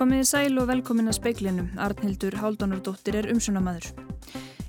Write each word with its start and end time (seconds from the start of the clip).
Komiði 0.00 0.24
sæl 0.24 0.54
og 0.56 0.70
velkomin 0.70 1.10
að 1.12 1.18
speiklinum. 1.18 1.66
Arnhildur 1.76 2.32
Haldunardóttir 2.40 3.18
er 3.18 3.26
umsönamaður. 3.34 3.90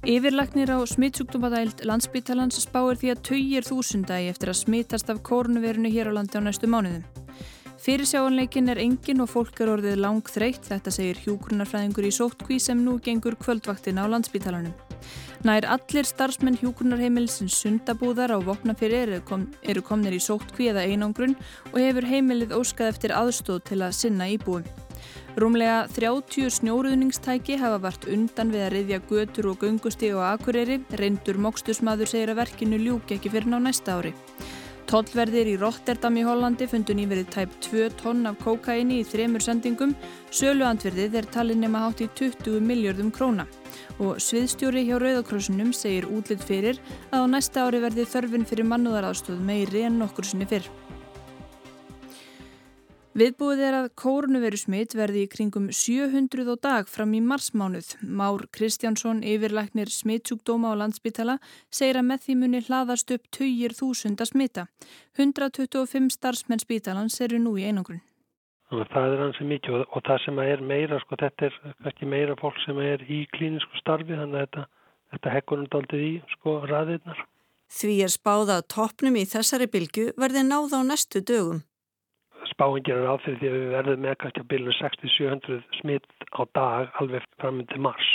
Yfirlagnir 0.03 0.73
á 0.75 0.83
smittsjúkdómadæld 0.91 1.85
landsbyttalans 1.87 2.59
spáir 2.59 2.99
því 2.99 3.13
að 3.13 3.21
töyir 3.29 3.63
þúsundagi 3.63 4.27
eftir 4.27 4.51
að 4.51 4.59
smittast 4.59 5.13
af 5.13 5.21
kórnuverinu 5.23 5.87
hér 5.93 6.11
á 6.11 6.19
landi 6.19 6.35
á 6.35 6.43
næstu 6.43 6.67
mánuðum. 6.67 7.07
Fyrirsjáanleikin 7.79 8.73
er 8.75 8.83
engin 8.83 9.23
og 9.23 9.31
fólk 9.31 9.63
er 9.63 9.71
orðið 9.71 10.03
lang 10.03 10.27
þreytt, 10.27 10.67
þetta 10.67 10.91
segir 10.97 11.23
hjúgrunarfræðingur 11.23 12.11
í 12.11 12.11
sóttkví 12.11 12.59
sem 12.59 12.83
nú 12.83 12.99
gengur 12.99 13.39
kvöldvaktina 13.39 14.03
á 14.03 14.11
landsbyttalanum. 14.11 14.75
Nær 15.47 15.63
allir 15.79 16.11
starfsmenn 16.11 16.59
hjúgrunarheimilisins 16.59 17.55
sundabúðar 17.63 18.35
á 18.35 18.37
vopnafyrir 18.43 19.07
eru, 19.07 19.23
kom, 19.23 19.47
eru 19.63 19.79
komnir 19.79 20.19
í 20.19 20.19
sóttkví 20.19 20.73
eða 20.75 20.83
einangrun 20.91 21.39
og 21.71 21.79
hefur 21.79 22.11
heimilið 22.11 22.51
óskað 22.59 22.97
eftir 22.97 23.15
aðstóð 23.15 23.63
til 23.71 23.79
að 23.87 23.95
sinna 24.03 24.27
íbúum. 24.35 24.67
Rúmlega 25.39 25.85
30 25.87 26.49
snjóruðningstæki 26.51 27.55
hafa 27.61 27.77
vart 27.85 28.03
undan 28.11 28.49
við 28.51 28.65
að 28.65 28.73
riðja 28.73 28.97
götur 29.07 29.45
og 29.53 29.61
göngustíg 29.63 30.17
og 30.17 30.25
akureyri, 30.27 30.81
reyndur 30.99 31.39
mokstusmaður 31.39 32.11
segir 32.11 32.33
að 32.33 32.41
verkinu 32.41 32.79
ljúk 32.81 33.13
ekki 33.15 33.31
fyrir 33.31 33.47
ná 33.47 33.61
næsta 33.63 33.95
ári. 33.95 34.11
Tollverðir 34.91 35.53
í 35.53 35.55
Rotterdam 35.55 36.17
í 36.19 36.25
Hollandi 36.27 36.67
fundu 36.67 36.91
nýverið 36.97 37.31
tæp 37.31 37.55
2 37.63 37.87
tonn 38.01 38.27
af 38.27 38.41
kókaini 38.43 38.99
í 38.99 39.07
þremur 39.07 39.45
sendingum, 39.45 39.95
söluandverðið 40.35 41.15
er 41.21 41.31
talin 41.31 41.63
nema 41.63 41.85
hátt 41.85 42.03
í 42.03 42.09
20 42.11 42.59
miljardum 42.59 43.13
króna 43.15 43.47
og 44.03 44.19
sviðstjóri 44.19 44.83
hjá 44.89 44.97
Rauðakrossunum 44.99 45.71
segir 45.71 46.11
útlitt 46.11 46.43
fyrir 46.43 46.83
að 47.07 47.23
á 47.23 47.27
næsta 47.37 47.63
ári 47.69 47.79
verði 47.79 48.03
þörfin 48.03 48.49
fyrir 48.49 48.67
mannúðaraðstöð 48.67 49.39
meiri 49.47 49.87
en 49.87 50.01
nokkur 50.03 50.27
sinni 50.27 50.49
fyrr. 50.49 50.67
Viðbúið 53.11 53.61
er 53.67 53.75
að 53.75 53.85
kórnuveru 53.99 54.55
smitt 54.55 54.93
verði 54.95 55.25
í 55.25 55.27
kringum 55.27 55.65
700 55.75 56.47
á 56.47 56.55
dag 56.63 56.87
fram 56.87 57.11
í 57.11 57.19
marsmánuð. 57.19 57.97
Már 58.07 58.45
Kristjánsson, 58.55 59.19
yfirlæknir 59.27 59.89
smittsjúkdóma 59.91 60.71
á 60.71 60.79
landsbytala, 60.79 61.35
segir 61.67 61.99
að 61.99 62.05
með 62.07 62.21
því 62.23 62.35
muni 62.39 62.61
hlaðast 62.63 63.11
upp 63.11 63.25
20.000 63.35 64.15
að 64.15 64.29
smitta. 64.29 64.63
125 65.19 66.07
starfsmenn 66.15 66.63
spítalans 66.63 67.19
eru 67.19 67.41
nú 67.43 67.57
í 67.59 67.65
einangrun. 67.67 67.99
Það 68.71 69.07
er 69.09 69.23
hansi 69.25 69.47
mikið 69.49 69.75
og, 69.75 69.83
og 69.91 70.05
það 70.07 70.21
sem 70.23 70.39
er 70.45 70.63
meira, 70.63 70.99
sko, 71.03 71.17
þetta 71.19 71.49
er 71.49 71.57
kannski 71.83 72.07
meira 72.13 72.37
fólk 72.39 72.61
sem 72.63 72.79
er 72.79 73.03
í 73.11 73.25
klínisku 73.35 73.81
starfi 73.81 74.15
þannig 74.15 74.39
að 74.39 74.45
þetta, 74.45 74.63
þetta 75.11 75.33
hekkur 75.35 75.65
um 75.65 75.67
daldið 75.75 76.05
í 76.05 76.13
sko 76.37 76.55
ræðirnar. 76.63 77.19
Því 77.71 77.97
er 78.07 78.15
spáða 78.15 78.61
að 78.61 78.69
toppnum 78.71 79.19
í 79.19 79.25
þessari 79.27 79.67
bylgu 79.71 80.07
verði 80.15 80.45
náð 80.47 80.77
á 80.79 80.81
næstu 80.87 81.19
dögum. 81.27 81.61
Spáin 82.51 82.83
gerir 82.87 83.09
áfyrir 83.09 83.39
því 83.39 83.49
að 83.49 83.57
við 83.57 83.73
verðum 83.75 84.05
með 84.05 84.17
kannski 84.21 84.43
að 84.43 84.51
bylju 84.51 84.77
60-700 84.79 85.79
smitt 85.79 86.29
á 86.35 86.41
dag 86.57 87.01
alveg 87.01 87.27
framöndi 87.41 87.81
mars 87.81 88.11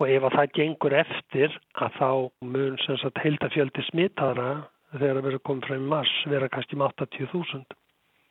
og 0.00 0.08
ef 0.08 0.26
að 0.26 0.36
það 0.38 0.54
gengur 0.56 0.96
eftir 0.96 1.56
að 1.84 1.96
þá 2.00 2.10
mun 2.54 2.78
sem 2.86 2.98
sagt 3.02 3.20
heildafjöldi 3.20 3.84
smittara 3.90 4.50
þegar 4.96 5.20
að 5.20 5.26
vera 5.28 5.44
komið 5.46 5.68
frá 5.68 5.76
í 5.76 5.88
mars 5.92 6.14
vera 6.32 6.48
kannski 6.52 6.78
um 6.78 6.86
80.000 6.88 7.78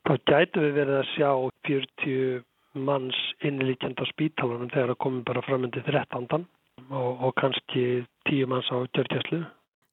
þá 0.09 0.13
gætu 0.31 0.63
við 0.65 0.77
verið 0.79 0.95
að 0.97 1.11
sjá 1.13 1.29
40 1.69 2.47
manns 2.89 3.19
innlíkjand 3.45 4.01
á 4.01 4.05
spítalunum 4.09 4.71
þegar 4.73 4.93
það 4.93 5.03
komið 5.05 5.23
bara 5.29 5.45
framöndi 5.45 5.83
13. 5.85 6.45
Og, 6.89 7.23
og 7.25 7.33
kannski 7.37 7.85
10 8.29 8.49
manns 8.49 8.69
á 8.71 8.77
gjörgjæslu. 8.95 9.43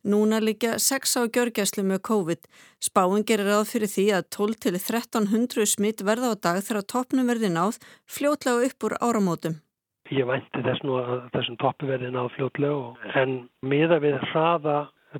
Núna 0.07 0.39
líka 0.39 0.77
6 0.79 1.19
á 1.19 1.23
gjörgjæslu 1.35 1.83
með 1.83 2.01
COVID. 2.07 2.43
Spáin 2.79 3.25
gerir 3.27 3.49
ráð 3.51 3.73
fyrir 3.73 3.91
því 3.91 4.05
að 4.15 4.29
12 4.37 4.59
til 4.63 4.75
1300 4.79 5.67
smitt 5.67 6.03
verða 6.07 6.31
á 6.31 6.35
dag 6.47 6.59
þegar 6.63 6.87
toppnum 6.93 7.27
verði 7.27 7.51
náð 7.51 7.81
fljótlega 8.07 8.69
upp 8.69 8.87
úr 8.87 8.95
áramótum. 9.03 9.57
Ég 10.15 10.29
vænti 10.29 10.63
þess 10.63 10.85
nú 10.87 11.01
að 11.01 11.27
þessum 11.35 11.57
toppu 11.59 11.89
verði 11.91 12.13
náð 12.15 12.29
fljótlega 12.37 13.17
en 13.19 13.35
miða 13.67 13.99
við 14.05 14.21
hraða 14.31 14.77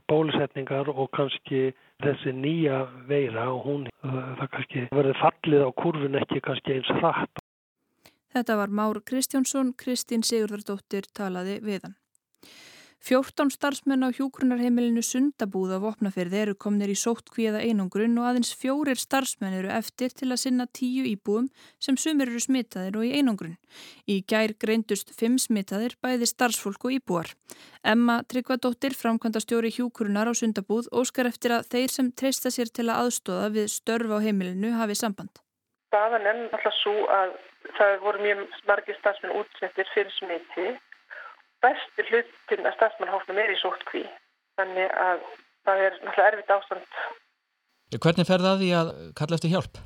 bólusetningar 0.07 0.93
og 0.95 1.11
kannski 1.19 1.73
þessi 2.05 2.37
nýja 2.39 2.85
veira 3.11 3.49
og 3.51 3.67
hún 3.67 3.91
það 4.07 4.49
kannski 4.55 4.87
verður 4.95 5.21
fallið 5.25 5.67
á 5.67 5.71
kurvun 5.83 6.21
ekki 6.23 6.45
kannski 6.47 6.79
eins 6.79 6.95
hratt. 7.01 7.43
Þetta 8.37 8.61
var 8.63 8.71
Már 8.71 9.03
Kristjánsson, 9.03 9.75
Kristín 9.75 10.23
Sigurðardóttir 10.23 11.11
talaði 11.11 11.59
við 11.67 11.89
hann. 11.89 11.99
14 13.05 13.53
starfsmenn 13.53 14.03
á 14.03 14.11
hjókrunarheimilinu 14.11 15.03
Sundabúð 15.05 15.77
á 15.77 15.79
Vopnafyrði 15.79 16.39
eru 16.43 16.55
komnir 16.59 16.91
í 16.91 16.97
sóttkvíða 16.99 17.61
einangrun 17.63 18.17
og 18.19 18.27
aðeins 18.31 18.51
fjórir 18.57 18.99
starfsmenn 18.99 19.55
eru 19.61 19.71
eftir 19.71 20.11
til 20.17 20.33
að 20.33 20.41
sinna 20.43 20.67
tíu 20.67 21.05
íbúum 21.07 21.47
sem 21.79 21.99
sumir 22.01 22.33
eru 22.33 22.41
smitaðir 22.43 22.99
og 22.99 23.07
í 23.07 23.13
einangrun. 23.21 23.59
Í 24.11 24.25
gær 24.27 24.57
greindust 24.59 25.13
fimm 25.15 25.39
smitaðir 25.39 25.95
bæði 26.03 26.27
starfsfólk 26.33 26.89
og 26.89 26.97
íbúar. 26.97 27.31
Emma 27.85 28.23
Tryggvadóttir, 28.27 28.97
framkvæmda 28.99 29.45
stjóri 29.45 29.71
hjókrunar 29.77 30.27
á 30.27 30.35
Sundabúð, 30.35 30.91
óskar 30.91 31.31
eftir 31.31 31.55
að 31.55 31.69
þeir 31.77 31.95
sem 31.95 32.11
treysta 32.11 32.51
sér 32.51 32.73
til 32.73 32.89
að 32.89 33.07
aðstóða 33.07 33.53
við 33.55 33.71
störf 33.77 34.11
á 34.11 34.19
heimilinu 34.25 34.73
hafi 34.81 34.99
samband. 34.99 35.45
Staðan 35.93 36.27
er 36.27 36.43
alltaf 36.51 36.75
svo 36.83 36.97
að 37.07 37.37
það 37.79 37.97
voru 38.03 38.25
mjög 38.25 38.43
margir 38.67 38.99
starfsmenn 38.99 39.39
útsettir 39.39 39.89
fyrir 39.95 40.13
smiti 40.19 40.67
bestu 41.65 42.05
hlutin 42.11 42.69
að 42.69 42.77
starfsmannhófnum 42.77 43.41
er 43.43 43.53
í 43.53 43.59
sóttkví. 43.61 44.05
Þannig 44.61 44.95
að 45.07 45.23
það 45.67 45.83
er 45.87 45.99
náttúrulega 46.01 46.31
erfitt 46.31 46.55
ástand. 46.57 46.97
Hvernig 47.97 48.29
fer 48.29 48.45
það 48.45 48.63
því 48.63 48.71
að 48.81 48.91
kalla 49.19 49.39
eftir 49.39 49.53
hjálp? 49.55 49.81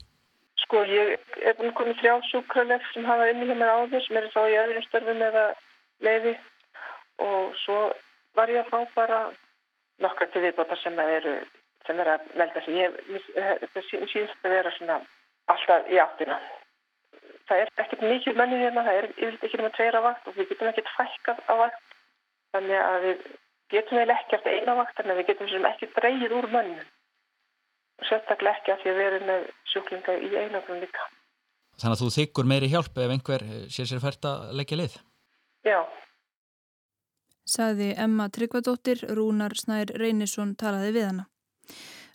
Sko 0.64 0.82
ég 0.88 1.12
er 1.40 1.56
búin 1.58 1.70
að 1.70 1.76
koma 1.78 1.96
þrjá 2.00 2.14
sjúkralef 2.30 2.86
sem 2.94 3.08
hafa 3.08 3.28
inn 3.30 3.42
í 3.44 3.48
hjá 3.48 3.56
mér 3.58 3.72
áður 3.76 4.04
sem 4.06 4.18
er 4.20 4.28
þá 4.34 4.40
í 4.46 4.58
öðrum 4.62 4.86
störfum 4.86 5.24
eða 5.26 5.44
leiði 6.06 6.34
og 7.20 7.56
svo 7.64 7.78
var 8.38 8.52
ég 8.52 8.62
að 8.62 8.70
fá 8.70 8.94
bara 8.94 9.20
nokkar 10.00 10.30
til 10.32 10.44
viðbóta 10.46 10.78
sem 10.80 10.98
eru 11.04 11.36
sem 11.86 12.00
er 12.00 12.14
að 12.14 12.28
melda 12.38 12.62
sig. 12.64 12.76
Ég, 12.78 12.96
þetta 13.34 13.84
sínst 13.90 14.46
að 14.46 14.56
vera 14.56 14.72
svona 14.76 15.00
alltaf 15.50 15.90
í 15.90 15.98
áttina 16.00 16.38
það 17.50 17.62
er 17.64 17.70
ekkert 17.82 18.02
mikið 18.06 18.40
mennið 18.40 18.64
hérna, 18.64 18.86
það 18.86 18.98
er 19.00 19.08
yfirlega 19.10 19.48
ekki 19.48 19.62
með 19.64 19.76
tveira 19.76 20.02
vakt 20.06 20.28
og 20.30 20.36
við 20.38 20.50
getum 20.52 20.70
ekkert 20.70 20.92
fækkað 20.96 21.44
á 21.50 21.54
vakt 21.60 21.94
þannig 22.54 22.82
að 22.84 23.06
við 23.06 23.24
getum 23.74 24.00
vel 24.00 24.14
ekki 24.14 24.36
eftir 24.38 24.58
eina 24.58 24.76
vakt 24.78 25.00
að 25.02 25.12
við 25.18 25.30
getum 25.30 25.50
sem 25.50 25.70
ekki 25.70 25.88
dreyið 25.96 26.36
úr 26.38 26.50
mönnu 26.54 26.84
og 28.00 28.08
sérstaklega 28.08 28.58
ekki 28.58 28.74
að 28.74 28.82
því 28.82 28.92
að 28.92 29.00
við 29.00 29.08
erum 29.10 29.26
með 29.30 29.48
sjúklinga 29.72 30.16
í 30.16 30.30
einagrun 30.40 30.84
líka. 30.84 31.08
Þannig 31.80 31.96
að 31.96 32.02
þú 32.02 32.10
þykkur 32.16 32.48
meiri 32.50 32.70
hjálp 32.72 32.98
ef 33.00 33.14
einhver 33.14 33.44
sér 33.72 33.88
sér 33.88 34.02
fært 34.02 34.26
að 34.28 34.50
leggja 34.60 34.78
lið? 34.80 34.96
Já. 35.66 35.80
Saði 37.50 37.90
Emma 37.98 38.28
Tryggvadóttir, 38.30 39.02
Rúnar 39.16 39.56
Snær 39.58 39.92
Reynisson 39.98 40.54
talaði 40.60 40.92
við 40.96 41.08
hana. 41.08 41.24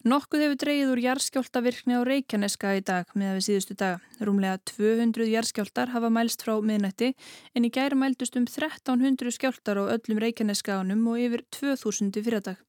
Nokkuð 0.05 0.43
hefur 0.43 0.57
dreyið 0.61 0.89
úr 0.93 0.99
jarðskjáltavirkni 1.01 1.95
á 1.97 2.05
Reykjaneska 2.05 2.75
í 2.77 2.81
dag 2.85 3.09
með 3.17 3.31
að 3.31 3.37
við 3.39 3.45
síðustu 3.47 3.75
daga. 3.79 3.95
Rúmlega 4.21 4.59
200 4.69 5.25
jarðskjáltar 5.31 5.89
hafa 5.95 6.11
mælst 6.13 6.45
frá 6.45 6.59
miðnætti 6.61 7.09
en 7.57 7.65
í 7.65 7.71
gæri 7.73 7.97
mældust 7.97 8.37
um 8.37 8.45
1300 8.45 9.33
skjáltar 9.33 9.81
á 9.81 9.89
öllum 9.97 10.21
Reykjaneska 10.21 10.77
ánum 10.77 11.01
og 11.09 11.17
yfir 11.25 11.41
2000 11.57 12.21
fyrir 12.21 12.45
dag. 12.45 12.61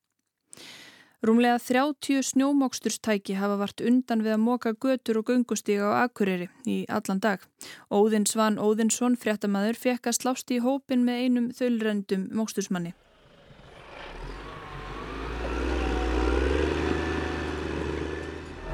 Rúmlega 1.20 1.60
30 1.60 2.24
snjómoksturstæki 2.24 3.36
hafa 3.36 3.60
vart 3.60 3.84
undan 3.84 4.24
við 4.24 4.38
að 4.38 4.44
móka 4.48 4.72
götur 4.72 5.20
og 5.20 5.28
göngustíga 5.28 5.92
á 5.92 6.08
Akureyri 6.08 6.48
í 6.64 6.86
allan 6.88 7.20
dag. 7.20 7.44
Óðinn 7.92 8.24
Svan 8.24 8.56
Óðinsson, 8.56 9.20
fréttamaður, 9.20 9.76
fekk 9.76 10.08
að 10.08 10.22
slást 10.22 10.56
í 10.56 10.64
hópin 10.64 11.04
með 11.04 11.26
einum 11.26 11.52
þölrendum 11.52 12.30
mókstursmanni. 12.32 12.96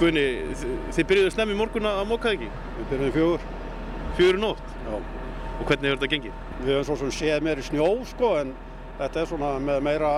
Guðni, 0.03 0.23
þið 0.91 1.05
byrjuðu 1.13 1.31
snemmi 1.31 1.55
morgun 1.55 1.85
að 1.87 2.01
móka 2.11 2.33
ekki? 2.35 2.49
Við 2.75 2.87
byrjuðum 2.91 3.13
fjögur. 3.15 3.43
Fjögur 4.17 4.39
nótt? 4.43 4.73
Já. 4.83 4.97
Og 4.97 5.69
hvernig 5.69 5.87
hefur 5.87 6.01
þetta 6.01 6.09
gengið? 6.11 6.41
Við 6.59 6.71
hefum 6.73 6.87
svo 6.89 6.97
sem 6.99 7.13
séð 7.15 7.45
meiri 7.47 7.63
snjó 7.63 7.87
sko 8.11 8.31
en 8.41 8.51
þetta 8.99 9.21
er 9.23 9.31
svona 9.31 9.53
með 9.63 9.79
meira 9.87 10.11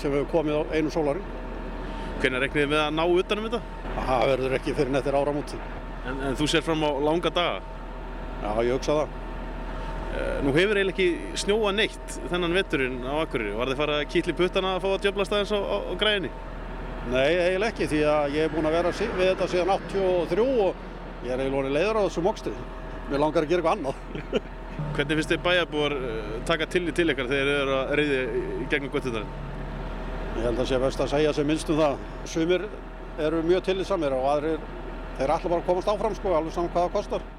sem 0.00 0.08
hefur 0.14 0.30
komið 0.32 0.56
á 0.56 0.62
einu 0.78 0.94
sólari. 0.94 1.20
Hvernig 2.22 2.44
reknið 2.46 2.64
þið 2.64 2.72
með 2.72 2.82
að 2.86 2.96
ná 2.96 3.04
utanum 3.04 3.50
þetta? 3.50 3.60
Það 3.98 4.26
verður 4.32 4.56
ekki 4.56 4.76
fyrir 4.80 4.96
nettir 4.96 5.20
áramóti. 5.20 5.60
En, 6.08 6.24
en 6.30 6.40
þú 6.40 6.48
sér 6.54 6.64
fram 6.64 6.88
á 6.88 6.90
langa 7.10 7.36
daga? 7.36 7.60
Já, 8.40 8.50
ég 8.64 8.72
hugsa 8.78 9.00
það. 9.02 9.22
Nú 10.46 10.56
hefur 10.56 10.80
eiginlega 10.80 10.96
ekki 10.96 11.36
snjóa 11.44 11.76
neitt 11.76 12.20
þennan 12.32 12.56
vetturinn 12.56 13.02
á 13.04 13.20
Akureyri. 13.20 13.52
Var 13.58 13.68
þið 13.68 13.80
farið 13.84 14.00
að 14.00 14.12
kýtli 14.14 14.40
puttana 14.40 14.76
að 14.78 14.86
fá 14.86 14.92
að 14.94 15.02
djöblast 15.04 15.36
aðeins 15.36 15.52
á, 15.52 15.60
á, 15.60 15.76
á 15.76 15.94
græðinni? 16.00 16.32
Nei, 17.06 17.36
eiginlega 17.38 17.70
ekki 17.70 17.86
því 17.86 17.98
að 18.10 18.32
ég 18.34 18.48
er 18.48 18.50
búinn 18.50 18.66
að 18.66 18.76
vera 18.80 18.90
við 18.98 19.28
þetta 19.28 19.46
síðan 19.52 19.68
83 19.76 20.46
og 20.64 20.80
ég 21.22 21.32
er 21.32 21.42
eiginlega 21.44 21.74
leiður 21.76 22.00
á 22.02 22.06
þessu 22.08 22.24
mokstri. 22.26 22.54
Mér 23.06 23.22
langar 23.22 23.46
að 23.46 23.52
gera 23.52 23.62
eitthvað 23.62 23.76
annað. 23.76 24.48
Hvernig 24.96 25.20
finnst 25.20 25.30
þið 25.30 25.44
bæjarbúar 25.44 25.94
taka 26.48 26.66
til 26.72 26.82
í 26.90 26.96
til 26.96 27.06
ykkar 27.12 27.30
þegar 27.30 27.52
þið 27.52 27.60
eru 27.60 27.76
að 27.76 27.94
reyði 28.00 28.18
í 28.64 28.66
gegnum 28.72 28.92
göttutarinn? 28.96 29.38
Ég 30.36 30.48
held 30.48 30.64
að 30.64 30.68
sé 30.72 30.82
best 30.82 31.04
að 31.04 31.12
segja 31.14 31.36
sem 31.38 31.48
minnst 31.48 31.70
um 31.70 31.78
það. 31.78 32.02
Sumir 32.34 32.66
eru 33.22 33.46
mjög 33.46 33.64
tillitsamir 33.70 34.18
og 34.18 34.28
aðrir, 34.34 34.68
þeir 35.16 35.28
er 35.28 35.36
alltaf 35.36 35.52
bara 35.52 35.62
að 35.62 35.70
komast 35.70 35.94
áfram 35.94 36.18
sko, 36.18 36.34
alveg 36.34 36.58
saman 36.58 36.74
hvað 36.74 36.88
það 36.88 36.94
kostar. 36.98 37.32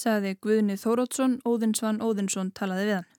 sagði 0.00 0.36
Guðni 0.40 0.80
Þórótsson, 0.80 1.40
Óðinsvann 1.44 2.00
Óðinsson 2.00 2.54
talaði 2.56 2.88
við 2.88 2.96
hann. 3.02 3.10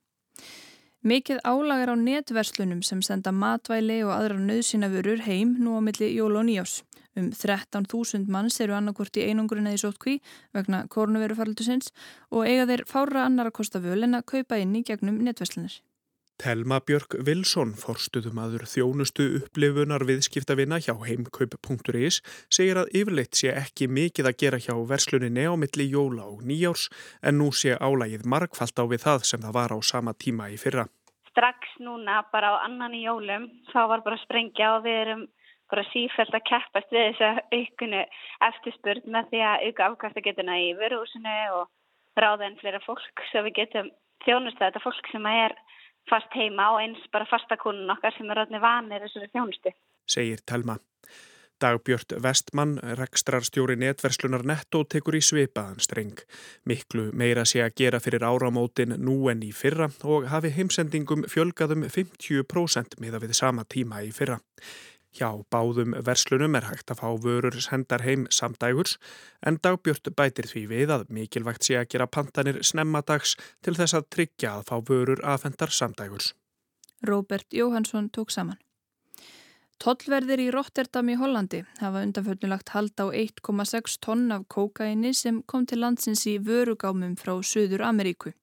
Mikið 1.02 1.40
álagar 1.42 1.90
á 1.90 1.96
netverslunum 1.98 2.84
sem 2.86 3.00
senda 3.02 3.32
matvæli 3.34 4.04
og 4.06 4.12
aðra 4.14 4.36
nöðsynavörur 4.38 5.24
heim 5.26 5.56
nú 5.58 5.74
á 5.74 5.82
milli 5.82 6.12
jól 6.14 6.38
og 6.38 6.46
nýjás. 6.46 6.84
Um 7.18 7.32
13.000 7.34 8.30
manns 8.30 8.60
eru 8.62 8.76
annarkort 8.78 9.18
í 9.18 9.26
einungurinn 9.26 9.66
eða 9.72 9.80
í 9.80 9.82
sótkví 9.82 10.14
vegna 10.54 10.84
korunverufaraldusins 10.94 11.90
og 12.30 12.46
eiga 12.46 12.70
þeir 12.70 12.86
fára 12.86 13.26
annar 13.26 13.50
að 13.50 13.58
kosta 13.58 13.82
völ 13.82 14.04
en 14.06 14.14
að 14.20 14.28
kaupa 14.36 14.62
inn 14.62 14.78
í 14.78 14.84
gegnum 14.86 15.18
netverslunar. 15.26 15.82
Telma 16.42 16.80
Björk 16.82 17.14
Vilsson, 17.22 17.76
forstuðumadur 17.78 18.64
þjónustu 18.66 19.28
upplifunar 19.38 20.02
viðskiptavina 20.10 20.80
hjá 20.82 20.96
heimkaup.is, 21.06 22.18
segir 22.50 22.80
að 22.82 22.90
yfirleitt 22.98 23.38
sé 23.38 23.52
ekki 23.54 23.86
mikið 23.86 24.30
að 24.32 24.40
gera 24.42 24.60
hjá 24.64 24.74
versluninni 24.90 25.44
á 25.46 25.54
milli 25.54 25.86
jóla 25.92 26.26
og 26.32 26.42
nýjárs 26.42 26.88
en 27.22 27.38
nú 27.38 27.52
sé 27.54 27.76
álægið 27.78 28.26
markfalt 28.34 28.82
á 28.82 28.90
við 28.90 29.06
það 29.06 29.28
sem 29.30 29.44
það 29.46 29.56
var 29.60 29.76
á 29.78 29.80
sama 29.86 30.16
tíma 30.18 30.50
í 30.50 30.58
fyrra. 30.58 30.88
Strax 31.30 31.78
núna 31.86 32.24
bara 32.34 32.56
á 32.58 32.66
annan 32.66 32.98
í 32.98 33.04
jólum 33.06 33.46
þá 33.70 33.82
var 33.94 34.02
bara 34.08 34.18
sprengja 34.26 34.74
og 34.80 34.88
við 34.90 34.98
erum 35.06 35.26
bara 35.70 35.86
sífælt 35.94 36.34
að 36.34 36.48
keppast 36.50 36.90
við 36.90 37.06
þess 37.12 37.28
að 37.28 37.44
aukunu 37.60 38.06
eftirspurð 38.50 39.12
með 39.14 39.30
því 39.30 39.44
að 39.52 39.68
auka 39.68 39.92
afkastagetuna 39.92 40.58
í 40.58 40.72
veruhúsinu 40.82 41.38
og 41.60 41.70
ráða 42.18 42.50
enn 42.50 42.58
flera 42.64 42.82
fólk 42.88 43.28
svo 43.30 43.46
við 43.46 43.62
getum 43.62 43.94
þjónustu 44.26 44.66
þetta 44.66 44.82
fólk 44.84 45.14
sem 45.14 45.30
er 45.30 45.56
fast 46.10 46.32
heima 46.36 46.72
og 46.76 46.82
eins 46.84 47.04
bara 47.14 47.28
fastakonun 47.30 47.92
okkar 47.96 48.16
sem 48.18 48.30
er 48.30 48.42
ráðni 48.42 48.62
vanir 48.62 49.06
þessari 49.06 49.32
þjónustu. 49.34 49.76
Segir 50.10 50.42
Telma. 50.46 50.78
Dagbjörn 51.62 52.24
Vestmann, 52.24 52.80
rekstrarstjóri 52.98 53.76
netverslunar 53.78 54.42
Netto, 54.50 54.82
tekur 54.90 55.20
í 55.20 55.22
sveipaðan 55.22 55.84
streng. 55.84 56.24
Miklu 56.66 57.12
meira 57.14 57.44
sé 57.46 57.62
að 57.62 57.76
gera 57.84 58.00
fyrir 58.02 58.26
áramótin 58.26 58.96
nú 58.98 59.30
en 59.30 59.44
í 59.46 59.52
fyrra 59.54 59.92
og 60.02 60.26
hafi 60.32 60.50
heimsendingum 60.56 61.28
fjölgaðum 61.30 61.86
50% 61.86 62.98
miða 63.04 63.22
við 63.22 63.36
sama 63.38 63.68
tíma 63.70 64.02
í 64.02 64.10
fyrra. 64.16 64.40
Hjá 65.12 65.28
báðum 65.52 65.92
verslunum 66.08 66.56
er 66.56 66.70
hægt 66.70 66.92
að 66.94 67.02
fá 67.02 67.08
vörur 67.24 67.58
sendar 67.60 68.06
heim 68.06 68.28
samdægurs 68.32 68.96
en 69.44 69.60
dagbjörn 69.60 70.16
bætir 70.16 70.48
því 70.48 70.64
við 70.70 70.94
að 70.96 71.08
mikilvægt 71.12 71.68
sé 71.68 71.76
að 71.82 71.90
gera 71.92 72.08
pantanir 72.08 72.62
snemmadags 72.64 73.36
til 73.62 73.76
þess 73.76 73.98
að 73.98 74.08
tryggja 74.16 74.54
að 74.58 74.68
fá 74.72 74.76
vörur 74.88 75.24
aðfendar 75.34 75.74
samdægurs. 75.76 76.32
Róbert 77.04 77.52
Jóhansson 77.52 78.08
tók 78.10 78.32
saman. 78.32 78.60
Tollverðir 79.82 80.44
í 80.44 80.52
Rotterdam 80.54 81.08
í 81.10 81.16
Hollandi 81.18 81.64
hafa 81.80 82.04
undanförnulagt 82.06 82.70
hald 82.76 82.94
á 83.02 83.10
1,6 83.10 83.98
tonn 84.06 84.28
af 84.32 84.46
kókaini 84.46 85.12
sem 85.18 85.40
kom 85.44 85.66
til 85.66 85.82
landsins 85.82 86.22
í 86.30 86.36
vörugámum 86.38 87.16
frá 87.18 87.34
Suður 87.42 87.82
Ameríku. 87.88 88.36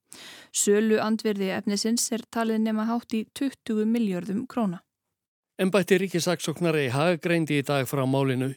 Sölu 0.51 0.99
andverði 0.99 1.53
efnisins 1.55 2.11
er 2.13 2.27
talið 2.35 2.65
nema 2.67 2.89
hátt 2.91 3.15
í 3.15 3.23
20 3.39 3.87
miljardum 3.87 4.45
króna. 4.51 4.83
Embætti 5.59 5.97
ríkisaksóknari 5.99 6.85
hagagreindi 6.95 7.57
í 7.59 7.65
dag 7.67 7.89
frá 7.91 8.05
málinu. 8.07 8.53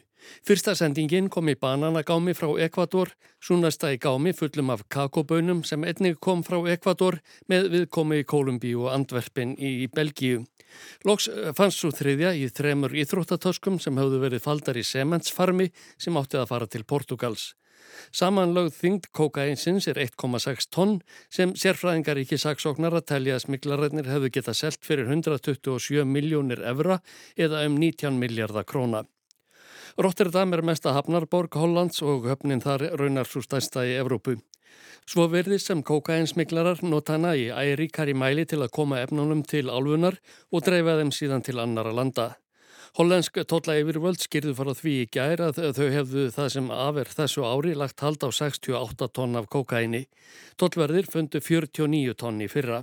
Fyrsta 0.46 0.76
sendingin 0.78 1.26
kom 1.34 1.48
í 1.50 1.56
bananagámi 1.58 2.30
frá 2.38 2.46
Ekvator, 2.62 3.10
svo 3.42 3.56
næsta 3.58 3.90
í 3.90 3.98
gámi 3.98 4.30
fullum 4.38 4.70
af 4.70 4.84
kakobönum 4.86 5.64
sem 5.66 5.82
einnig 5.82 6.20
kom 6.22 6.44
frá 6.46 6.60
Ekvator 6.70 7.18
með 7.50 7.66
viðkomi 7.72 8.20
í 8.22 8.28
Kolumbí 8.32 8.70
og 8.78 8.92
Antwerpen 8.94 9.56
í 9.58 9.88
Belgíu. 9.90 10.44
Lóks 11.02 11.26
eh, 11.26 11.50
fannst 11.58 11.82
svo 11.82 11.90
þriðja 11.90 12.36
í 12.38 12.46
þremur 12.54 12.94
íþróttatöskum 13.02 13.82
sem 13.82 13.98
hafðu 13.98 14.22
verið 14.22 14.46
faldar 14.46 14.78
í 14.78 14.86
sementsfarmi 14.86 15.72
sem 15.98 16.22
átti 16.22 16.38
að 16.38 16.48
fara 16.54 16.70
til 16.70 16.86
Portugals. 16.86 17.50
Samanlögð 18.12 18.76
þingd 18.78 19.08
kókainsins 19.16 19.88
er 19.90 20.00
1,6 20.02 20.68
tonn 20.72 20.98
sem 21.32 21.54
sérfræðingar 21.58 22.20
ekki 22.22 22.38
saksóknar 22.40 22.96
að 22.98 23.08
telja 23.12 23.38
að 23.38 23.46
smiklarætnir 23.46 24.10
hefðu 24.10 24.32
geta 24.36 24.54
selt 24.54 24.82
fyrir 24.84 25.10
127 25.10 26.06
miljónir 26.08 26.62
evra 26.66 27.00
eða 27.36 27.66
um 27.68 27.78
19 27.80 28.20
miljardar 28.20 28.68
króna. 28.68 29.04
Rotterdam 29.98 30.54
er 30.56 30.62
mesta 30.64 30.94
hafnarborg 30.96 31.52
Hollands 31.60 32.00
og 32.02 32.24
höfnin 32.30 32.62
þar 32.64 32.86
raunar 32.96 33.28
svo 33.28 33.42
stæsta 33.44 33.84
í 33.84 33.98
Evrópu. 34.00 34.38
Svo 35.04 35.26
verðist 35.28 35.68
sem 35.68 35.82
kókainsmiklarar 35.82 36.80
nota 36.86 37.16
hana 37.18 37.34
í 37.36 37.48
æríkari 37.50 38.14
mæli 38.16 38.46
til 38.48 38.62
að 38.62 38.72
koma 38.76 39.02
efnunum 39.02 39.42
til 39.44 39.66
álfunar 39.68 40.16
og 40.52 40.64
dreifa 40.64 40.96
þeim 41.00 41.12
síðan 41.12 41.44
til 41.44 41.58
annara 41.60 41.92
landa. 41.92 42.30
Hollensk 42.92 43.38
tólla 43.48 43.78
yfirvöld 43.80 44.20
skýrðu 44.20 44.52
fara 44.52 44.72
því 44.76 44.90
í 45.00 45.04
gær 45.16 45.40
að 45.40 45.60
þau 45.78 45.86
hefðu 45.94 46.24
það 46.34 46.48
sem 46.52 46.66
afer 46.76 47.08
þessu 47.16 47.44
ári 47.48 47.70
lagt 47.72 48.02
hald 48.04 48.20
á 48.20 48.28
68 48.28 49.08
tonn 49.16 49.38
af 49.40 49.46
kokaini. 49.54 50.02
Tóllverðir 50.60 51.08
fundu 51.08 51.40
49 51.40 52.12
tonn 52.20 52.42
í 52.44 52.50
fyrra. 52.52 52.82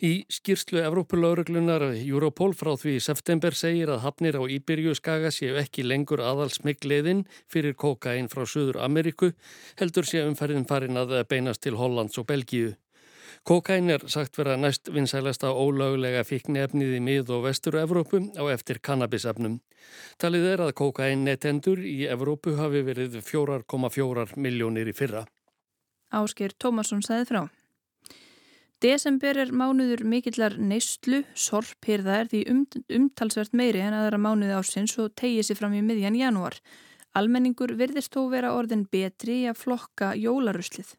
Í 0.00 0.24
skýrslu 0.32 0.80
Evrópulauruglunar 0.80 1.84
Europol 1.98 2.56
frá 2.56 2.72
því 2.80 2.96
í 2.96 3.04
september 3.04 3.52
segir 3.52 3.92
að 3.92 4.06
hafnir 4.06 4.40
á 4.40 4.48
Íbyrju 4.48 4.96
skaga 4.96 5.28
séu 5.28 5.60
ekki 5.60 5.84
lengur 5.84 6.24
aðalsmyggleiðin 6.24 7.26
fyrir 7.52 7.76
kokain 7.76 8.32
frá 8.32 8.46
Suður 8.48 8.80
Ameríku 8.80 9.34
heldur 9.76 10.08
sé 10.08 10.24
umferðin 10.24 10.64
farin 10.70 10.96
að 10.96 11.18
beinast 11.28 11.66
til 11.68 11.76
Hollands 11.76 12.16
og 12.16 12.32
Belgíu. 12.32 12.78
Kokain 13.44 13.90
er 13.90 14.04
sagt 14.08 14.38
vera 14.38 14.56
næst 14.56 14.90
vinsælasta 14.92 15.50
ólöglega 15.52 16.24
fíknefnið 16.24 16.96
í 16.98 17.00
mið- 17.00 17.32
og 17.34 17.44
vestur-Evrópu 17.46 18.20
á 18.36 18.44
eftir 18.52 18.80
kannabisefnum. 18.80 19.60
Talið 20.18 20.44
er 20.52 20.64
að 20.66 20.74
kokain 20.80 21.24
netendur 21.24 21.78
í 21.78 22.08
Evrópu 22.08 22.56
hafi 22.56 22.82
verið 22.82 23.20
4,4 23.22 24.36
miljónir 24.36 24.88
í 24.88 24.96
fyrra. 24.96 25.26
Ásker 26.12 26.54
Tómasson 26.58 27.02
sagði 27.04 27.28
frá. 27.28 27.42
Desember 28.78 29.34
er 29.42 29.50
mánuður 29.50 30.04
mikillar 30.06 30.54
neistlu, 30.54 31.24
sorphyrða 31.34 32.20
er 32.22 32.28
því 32.30 32.42
um, 32.52 32.60
umtalsvert 32.94 33.56
meiri 33.58 33.80
en 33.82 33.96
aðra 33.98 34.20
mánuði 34.22 34.54
ásins 34.54 34.94
og 35.02 35.16
tegið 35.18 35.48
sér 35.48 35.58
fram 35.58 35.74
í 35.74 35.82
miðjan 35.82 36.14
janúar. 36.14 36.60
Almenningur 37.18 37.74
virðist 37.74 38.14
þó 38.14 38.28
vera 38.30 38.54
orðin 38.54 38.86
betri 38.86 39.40
í 39.42 39.48
að 39.50 39.58
flokka 39.64 40.12
jólaruslið. 40.14 40.94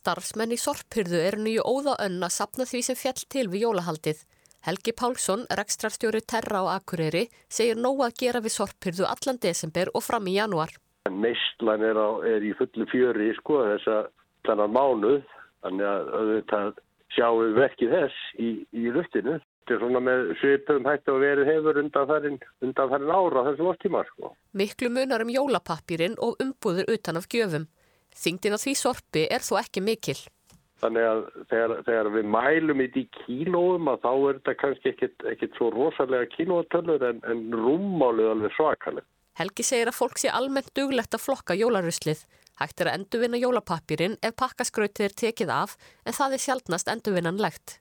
Starfsmenn 0.00 0.54
í 0.54 0.56
sorphyrðu 0.60 1.18
eru 1.20 1.42
nýju 1.44 1.64
óða 1.68 1.96
önn 2.06 2.22
að 2.24 2.36
sapna 2.38 2.64
því 2.68 2.78
sem 2.86 2.96
fjall 2.96 3.24
til 3.34 3.48
við 3.52 3.66
jólahaldið. 3.66 4.22
Helgi 4.64 4.92
Pálsson, 4.96 5.42
rekstrarstjóri 5.58 6.20
Terra 6.32 6.62
á 6.64 6.76
Akureyri, 6.76 7.26
segir 7.52 7.80
nóg 7.80 8.00
að 8.06 8.16
gera 8.22 8.40
við 8.44 8.54
sorphyrðu 8.54 9.08
allan 9.08 9.40
desember 9.40 9.90
og 9.92 10.04
fram 10.04 10.28
í 10.28 10.36
janúar. 10.36 10.72
Neistlan 11.08 11.84
er, 11.84 12.00
er 12.28 12.44
í 12.44 12.52
fullu 12.56 12.86
fjöri 12.92 13.30
sko 13.40 13.62
þess 13.70 13.92
að 13.92 14.08
þannan 14.48 14.74
mánuð, 14.76 15.22
þannig 15.64 15.88
að 15.90 16.10
auðvitað 16.16 16.80
sjáum 17.16 17.40
við 17.42 17.56
verkið 17.60 17.94
þess 17.96 18.26
í, 18.36 18.50
í 18.72 18.92
luftinu. 18.94 19.36
Þetta 19.40 19.76
er 19.76 19.82
svona 19.84 20.02
með 20.04 20.30
svipum 20.40 20.88
hætti 20.88 21.12
að 21.12 21.24
verið 21.24 21.50
hefur 21.50 21.82
undan 21.82 22.08
farin, 22.08 22.38
undan 22.64 22.92
farin 22.94 23.12
ára 23.16 23.44
þessum 23.50 23.68
áttíma 23.72 24.06
sko. 24.08 24.32
Miklu 24.56 24.92
munar 24.92 25.24
um 25.24 25.32
jólapappirinn 25.32 26.16
og 26.24 26.40
umbúður 26.42 26.88
utan 26.96 27.20
af 27.20 27.28
gjöfum. 27.32 27.68
Þingdin 28.16 28.56
á 28.56 28.58
því 28.60 28.74
sorpi 28.78 29.24
er 29.30 29.44
þó 29.44 29.54
ekki 29.62 29.82
mikil. 29.84 30.18
Þannig 30.80 31.06
að 31.06 31.22
þegar, 31.50 31.72
þegar 31.86 32.08
við 32.14 32.28
mælum 32.34 32.80
í 32.80 32.88
því 32.94 33.02
kílóum 33.18 33.90
að 33.92 34.04
þá 34.04 34.12
er 34.12 34.38
þetta 34.38 34.54
kannski 34.62 34.92
ekkit, 34.94 35.56
svo 35.58 35.68
rosalega 35.74 36.30
kílótölur 36.32 37.04
en, 37.10 37.20
en 37.28 37.42
rúmmálið 37.52 38.30
alveg 38.32 38.54
svakaleg. 38.56 39.08
Helgi 39.40 39.64
segir 39.64 39.90
að 39.92 39.98
fólk 39.98 40.20
sé 40.20 40.32
almennt 40.32 40.72
duglegt 40.76 41.14
að 41.16 41.24
flokka 41.26 41.56
jólaruslið. 41.56 42.24
Hægt 42.60 42.80
er 42.80 42.90
að 42.90 42.98
endurvinna 42.98 43.40
jólapappirinn 43.40 44.18
ef 44.24 44.34
pakkaskrautið 44.40 45.06
er 45.06 45.14
tekið 45.22 45.52
af 45.54 45.76
en 46.04 46.16
það 46.16 46.36
er 46.36 46.44
sjálfnast 46.44 46.90
endurvinnanlegt. 46.92 47.78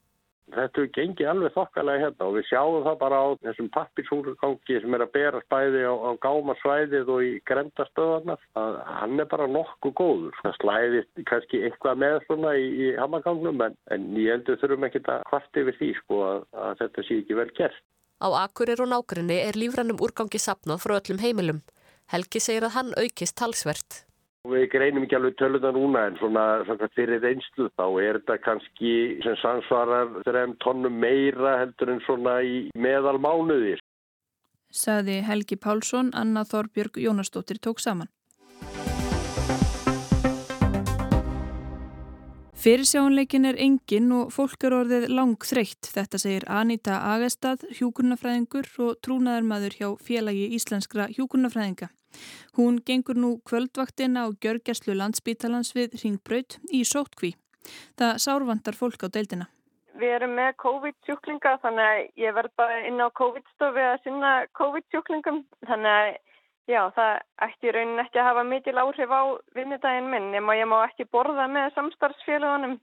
Þetta 0.54 0.82
er 0.82 0.90
gengið 0.96 1.30
alveg 1.30 1.54
þokkalega 1.56 2.02
hérna 2.04 2.28
og 2.28 2.36
við 2.38 2.48
sjáum 2.50 2.86
það 2.88 2.98
bara 3.04 3.20
á 3.22 3.28
þessum 3.44 3.70
pappirsúrgangi 3.76 4.80
sem 4.82 4.96
er 4.98 5.04
að 5.06 5.12
bera 5.14 5.42
spæði 5.46 5.84
á, 5.86 5.94
á 5.94 6.12
gámasvæðið 6.26 7.12
og 7.14 7.22
í 7.26 7.32
grendastöðarnar 7.50 8.48
að 8.62 8.80
hann 9.00 9.24
er 9.24 9.30
bara 9.30 9.50
nokkuð 9.52 9.96
góður. 10.02 10.42
Það 10.42 10.58
slæðist 10.58 11.24
kannski 11.30 11.62
eitthvað 11.68 12.02
með 12.06 12.18
svona 12.26 12.56
í, 12.58 12.66
í 12.82 12.90
hamagangnum 12.98 13.64
en, 13.68 13.78
en 13.94 14.10
ég 14.18 14.34
heldur 14.34 14.60
þurfum 14.64 14.90
ekki 14.90 15.06
að 15.06 15.24
hvart 15.30 15.64
yfir 15.64 15.80
því 15.80 15.94
sko 16.02 16.22
að, 16.32 16.44
að 16.66 16.84
þetta 16.84 17.08
sé 17.08 17.22
ekki 17.24 17.40
vel 17.40 17.50
gert. 17.62 17.82
Á 18.20 18.28
Akurir 18.42 18.82
og 18.84 18.92
nákrenni 18.92 19.38
er 19.46 19.56
lífrannum 19.56 20.02
úrgangi 20.04 20.42
sapnað 20.42 20.84
frá 20.84 20.98
öllum 20.98 21.22
heimilum. 21.24 21.64
Helgi 22.10 22.42
segir 22.42 22.66
að 22.68 22.76
hann 22.76 22.96
aukist 22.98 23.38
talsvert. 23.38 24.04
Við 24.48 24.70
greinum 24.72 25.04
ekki 25.04 25.18
alveg 25.18 25.34
töluða 25.36 25.74
núna 25.76 26.06
en 26.08 26.14
svona, 26.16 26.44
svona 26.64 26.88
fyrir 26.96 27.26
einslu 27.28 27.66
þá 27.76 27.84
er 28.00 28.20
þetta 28.22 28.38
kannski 28.46 28.92
sem 29.26 29.36
samsvarar 29.42 30.14
þreim 30.24 30.54
tónnum 30.64 30.96
meira 30.96 31.58
heldur 31.60 31.92
en 31.92 32.00
svona 32.06 32.38
í 32.48 32.70
meðal 32.72 33.18
mánuðir. 33.20 33.84
Saði 34.72 35.18
Helgi 35.28 35.58
Pálsson, 35.60 36.14
Anna 36.16 36.46
Þorbjörg 36.48 37.02
Jónasdóttir 37.04 37.60
tók 37.60 37.84
saman. 37.84 38.08
Fyrirsjáanleikin 42.60 43.48
er 43.48 43.60
engin 43.60 44.10
og 44.16 44.32
fólk 44.36 44.64
er 44.64 44.78
orðið 44.80 45.12
langþreytt, 45.12 45.92
þetta 45.92 46.20
segir 46.20 46.48
Anita 46.48 47.04
Agestad, 47.12 47.68
hjúkurnafræðingur 47.76 48.72
og 48.88 49.00
trúnaðarmadur 49.04 49.76
hjá 49.76 49.88
félagi 50.00 50.48
íslenskra 50.56 51.12
hjúkurnafræðinga. 51.12 51.92
Hún 52.58 52.80
gengur 52.86 53.20
nú 53.20 53.36
kvöldvaktina 53.48 54.26
á 54.26 54.28
Gjörgjæslu 54.42 54.96
landsbítalans 54.98 55.74
við 55.78 56.00
Ringbraut 56.04 56.60
í 56.72 56.84
Sótkví. 56.88 57.36
Það 58.00 58.20
sárvandar 58.26 58.78
fólk 58.78 59.06
á 59.06 59.08
deildina. 59.14 59.50
Við 60.00 60.16
erum 60.16 60.36
með 60.38 60.54
COVID-sjúklinga 60.64 61.58
þannig 61.64 61.86
að 61.86 62.02
ég 62.24 62.36
verð 62.38 62.54
bara 62.60 62.82
inn 62.88 63.02
á 63.04 63.08
COVID-stofi 63.20 63.84
að 63.84 64.02
sinna 64.06 64.34
COVID-sjúklingum 64.56 65.42
þannig 65.68 65.92
að 65.92 66.12
já, 66.70 66.82
það 66.96 67.16
ætti 67.48 67.74
raunin 67.76 68.04
ekki 68.04 68.22
að 68.22 68.30
hafa 68.30 68.46
mikil 68.48 68.78
áhrif 68.80 69.12
á 69.12 69.22
vinnudaginn 69.58 70.12
minn 70.12 70.30
nema 70.36 70.56
ég 70.56 70.70
má 70.70 70.78
ekki 70.86 71.10
borða 71.12 71.50
með 71.52 71.74
samstarfsfélagunum. 71.76 72.78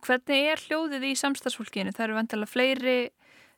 Hvernig 0.00 0.46
er 0.54 0.62
hljóðið 0.64 1.08
í 1.10 1.12
samstarfsfólkinu? 1.20 1.92
Það 1.92 2.06
eru 2.06 2.18
vantilega 2.20 2.52
fleiri 2.54 2.96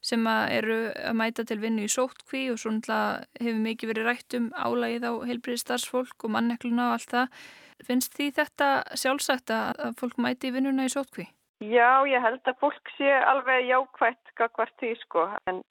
sem 0.05 0.27
að 0.29 0.43
eru 0.59 0.79
að 0.93 1.17
mæta 1.17 1.45
til 1.49 1.61
vinnu 1.63 1.87
í 1.87 1.93
sótkví 1.93 2.43
og 2.53 2.59
svo 2.61 2.73
hefur 2.77 3.61
mikið 3.67 3.91
verið 3.93 4.09
rætt 4.11 4.37
um 4.39 4.51
álægið 4.53 5.07
á 5.09 5.13
heilbriði 5.29 5.63
starfsfólk 5.63 6.27
og 6.27 6.35
mannekluna 6.35 6.91
og 6.91 6.97
allt 6.99 7.15
það. 7.15 7.39
Finnst 7.85 8.17
því 8.17 8.27
þetta 8.37 8.69
sjálfsagt 9.01 9.51
að 9.51 9.97
fólk 10.01 10.21
mæti 10.21 10.51
í 10.51 10.55
vinnuna 10.55 10.87
í 10.87 10.93
sótkví? 10.93 11.27
Já, 11.65 12.05
ég 12.05 12.21
held 12.21 12.45
að 12.45 12.61
fólk 12.61 12.93
sé 12.99 13.11
alveg 13.33 13.69
jákvægt 13.71 14.35
hvert 14.37 14.75
því 14.83 14.93
sko 15.01 15.25
en 15.49 15.63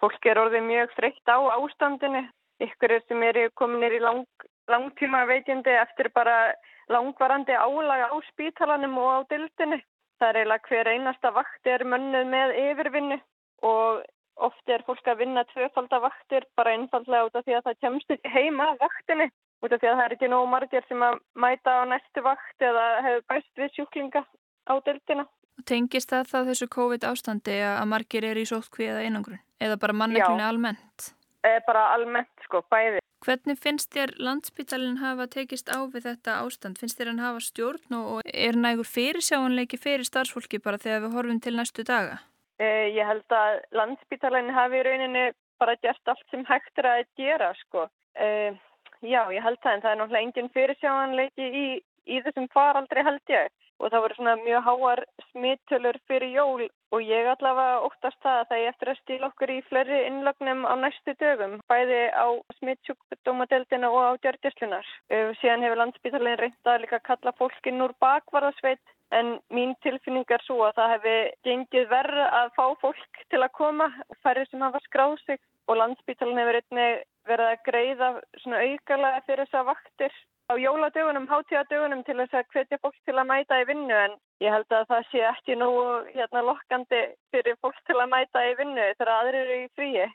fólk 0.00 0.26
er 0.30 0.38
orðið 0.38 0.66
mjög 0.68 0.94
þreytt 0.96 1.32
á 1.32 1.38
ástandinu. 1.58 2.22
Ykkur 2.60 2.94
er 2.94 3.02
sem 3.08 3.22
eru 3.24 3.46
kominir 3.56 3.96
í 3.96 4.02
lang, 4.04 4.26
langtíma 4.68 5.24
veitindi 5.26 5.72
eftir 5.80 6.10
bara 6.14 6.52
langvarandi 6.92 7.56
álaga 7.56 8.12
á 8.12 8.16
spítalanum 8.30 8.98
og 9.00 9.10
á 9.10 9.18
dildinu. 9.32 9.80
Það 10.20 10.28
er 10.28 10.38
eiginlega 10.40 10.68
hver 10.68 10.92
einasta 10.94 11.32
vakt 11.32 11.66
er 11.72 11.84
mönnuð 11.88 12.26
með 12.28 12.56
yfirvinnu 12.60 13.20
og 13.66 14.02
oft 14.40 14.72
er 14.72 14.84
fólk 14.86 15.06
að 15.10 15.22
vinna 15.24 15.44
tvöfaldavaktir 15.52 16.46
bara 16.56 16.74
einfallega 16.76 17.28
út 17.28 17.36
af 17.36 17.46
því 17.46 17.58
að 17.58 17.66
það 17.68 17.80
kemst 17.84 18.14
ekki 18.16 18.32
heima 18.32 18.70
vaktinni 18.80 19.28
út 19.60 19.74
af 19.74 19.82
því 19.82 19.90
að 19.90 19.98
það 19.98 20.04
er 20.06 20.14
ekki 20.16 20.30
nógu 20.32 20.48
margir 20.54 20.86
sem 20.88 21.04
að 21.04 21.20
mæta 21.44 21.76
á 21.76 21.82
næstu 21.90 22.24
vakt 22.24 22.64
eða 22.70 22.86
hefur 23.04 23.26
bæst 23.32 23.60
við 23.60 23.76
sjúklinga 23.76 24.24
á 24.24 24.74
deltina. 24.86 25.26
Tengist 25.68 26.12
það 26.12 26.30
það 26.32 26.50
þessu 26.50 26.68
COVID 26.72 27.06
ástandi 27.10 27.60
að 27.68 27.86
margir 27.92 28.24
er 28.24 28.40
í 28.40 28.46
sótkví 28.48 28.88
eða 28.88 29.04
einangrun 29.04 29.42
eða 29.60 29.76
bara 29.80 29.96
manneklunni 29.96 30.46
almennt? 30.46 31.10
Já, 31.44 31.60
bara 31.66 31.90
almennt 31.94 32.46
sko, 32.46 32.62
bæði. 32.72 33.00
Hvernig 33.20 33.58
finnst 33.60 33.92
þér 33.92 34.14
landsbytalinn 34.16 35.00
hafa 35.02 35.26
tekist 35.28 35.68
á 35.68 35.84
við 35.92 36.06
þetta 36.08 36.38
ástand? 36.40 36.80
Finnst 36.80 36.96
þér 36.96 37.12
hann 37.12 37.20
hafa 37.20 37.42
stjórn 37.44 37.96
og 37.98 38.20
er 38.24 38.56
nægur 38.56 38.88
fyrirsjáanleiki 38.88 39.76
fyrir 39.80 40.08
starfsfólki 40.08 40.60
bara 40.64 40.80
þegar 40.80 41.04
við 41.04 41.16
horfum 41.18 41.40
til 41.44 41.52
næstu 41.58 41.84
daga? 41.84 42.22
Eh, 42.60 42.90
ég 42.92 43.06
held 43.08 43.32
að 43.32 43.62
landsbytalænin 43.72 44.52
hafi 44.52 44.80
í 44.80 44.82
rauninni 44.84 45.30
bara 45.60 45.76
gert 45.80 46.12
allt 46.12 46.26
sem 46.32 46.42
hægt 46.48 46.82
er 46.82 46.88
að 46.90 47.06
gera 47.16 47.54
sko. 47.62 47.86
Eh, 48.14 48.52
já, 49.00 49.22
ég 49.32 49.40
held 49.44 49.60
það 49.62 49.72
en 49.72 49.84
það 49.84 49.92
er 49.92 49.98
náttúrulega 50.00 50.26
engin 50.26 50.52
fyrirsjáanleiki 50.56 51.48
í, 51.62 51.66
í 52.04 52.20
þessum 52.26 52.50
faraldri 52.52 53.06
held 53.06 53.32
ég 53.32 53.48
og 53.80 53.88
það 53.88 54.02
voru 54.04 54.16
svona 54.18 54.36
mjög 54.42 54.66
háar 54.66 55.02
smittölur 55.30 55.98
fyrir 56.08 56.34
jól 56.34 56.66
og 56.92 57.00
ég 57.00 57.28
allavega 57.32 57.80
óttast 57.86 58.20
það 58.20 58.40
að 58.42 58.48
það 58.50 58.60
er 58.60 58.70
eftir 58.74 58.90
að 58.92 59.00
stíla 59.00 59.28
okkur 59.30 59.52
í 59.54 59.58
fleri 59.70 60.00
innlagnum 60.10 60.66
á 60.68 60.74
næstu 60.82 61.14
dögum, 61.22 61.54
bæði 61.70 62.00
á 62.12 62.26
smittsjúkdómadeldina 62.58 63.88
og 63.88 64.00
á 64.04 64.12
djörgjastlunar. 64.20 64.86
Eh, 65.08 65.32
síðan 65.40 65.64
hefur 65.64 65.80
landsbytalænin 65.80 66.40
reyndað 66.42 66.82
líka 66.84 67.00
að 67.00 67.08
kalla 67.08 67.38
fólkin 67.40 67.84
úr 67.86 67.96
bakvarðasveit 68.04 68.84
En 69.10 69.38
mín 69.50 69.72
tilfinning 69.82 70.28
er 70.30 70.42
svo 70.46 70.60
að 70.68 70.76
það 70.78 70.92
hefði 70.94 71.14
gengið 71.46 71.86
verð 71.90 72.20
að 72.26 72.50
fá 72.56 72.66
fólk 72.82 73.22
til 73.32 73.40
að 73.42 73.54
koma 73.58 73.88
færri 74.22 74.44
sem 74.46 74.62
hafa 74.62 74.78
skráð 74.84 75.16
sig 75.24 75.40
og 75.66 75.80
landsbítalinn 75.80 76.38
hefur 76.38 76.58
einnig 76.60 77.00
verið 77.26 77.48
að 77.52 77.64
greiða 77.66 78.10
svona 78.42 78.60
augalega 78.66 79.24
fyrir 79.26 79.48
þessa 79.48 79.64
vaktir 79.66 80.14
á 80.50 80.54
jóladögunum, 80.58 81.28
hátíðadögunum 81.30 82.02
til 82.06 82.16
þess 82.18 82.38
að 82.38 82.48
hvetja 82.54 82.78
fólk 82.82 82.96
til 83.06 83.16
að 83.18 83.28
mæta 83.30 83.60
í 83.60 83.66
vinnu 83.68 83.94
en 83.94 84.16
ég 84.42 84.54
held 84.54 84.74
að 84.74 84.88
það 84.90 85.04
sé 85.10 85.22
ekki 85.28 85.58
nú 85.58 85.70
hérna 86.10 86.42
lokkandi 86.46 87.02
fyrir 87.30 87.58
fólk 87.62 87.78
til 87.86 87.98
að 87.98 88.10
mæta 88.14 88.42
í 88.48 88.56
vinnu 88.58 88.88
þegar 88.98 89.12
aðrir 89.16 89.42
eru 89.44 89.58
í 89.60 89.68
fríi. 89.78 90.08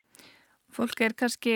Fólk 0.75 1.03
er 1.05 1.15
kannski 1.15 1.55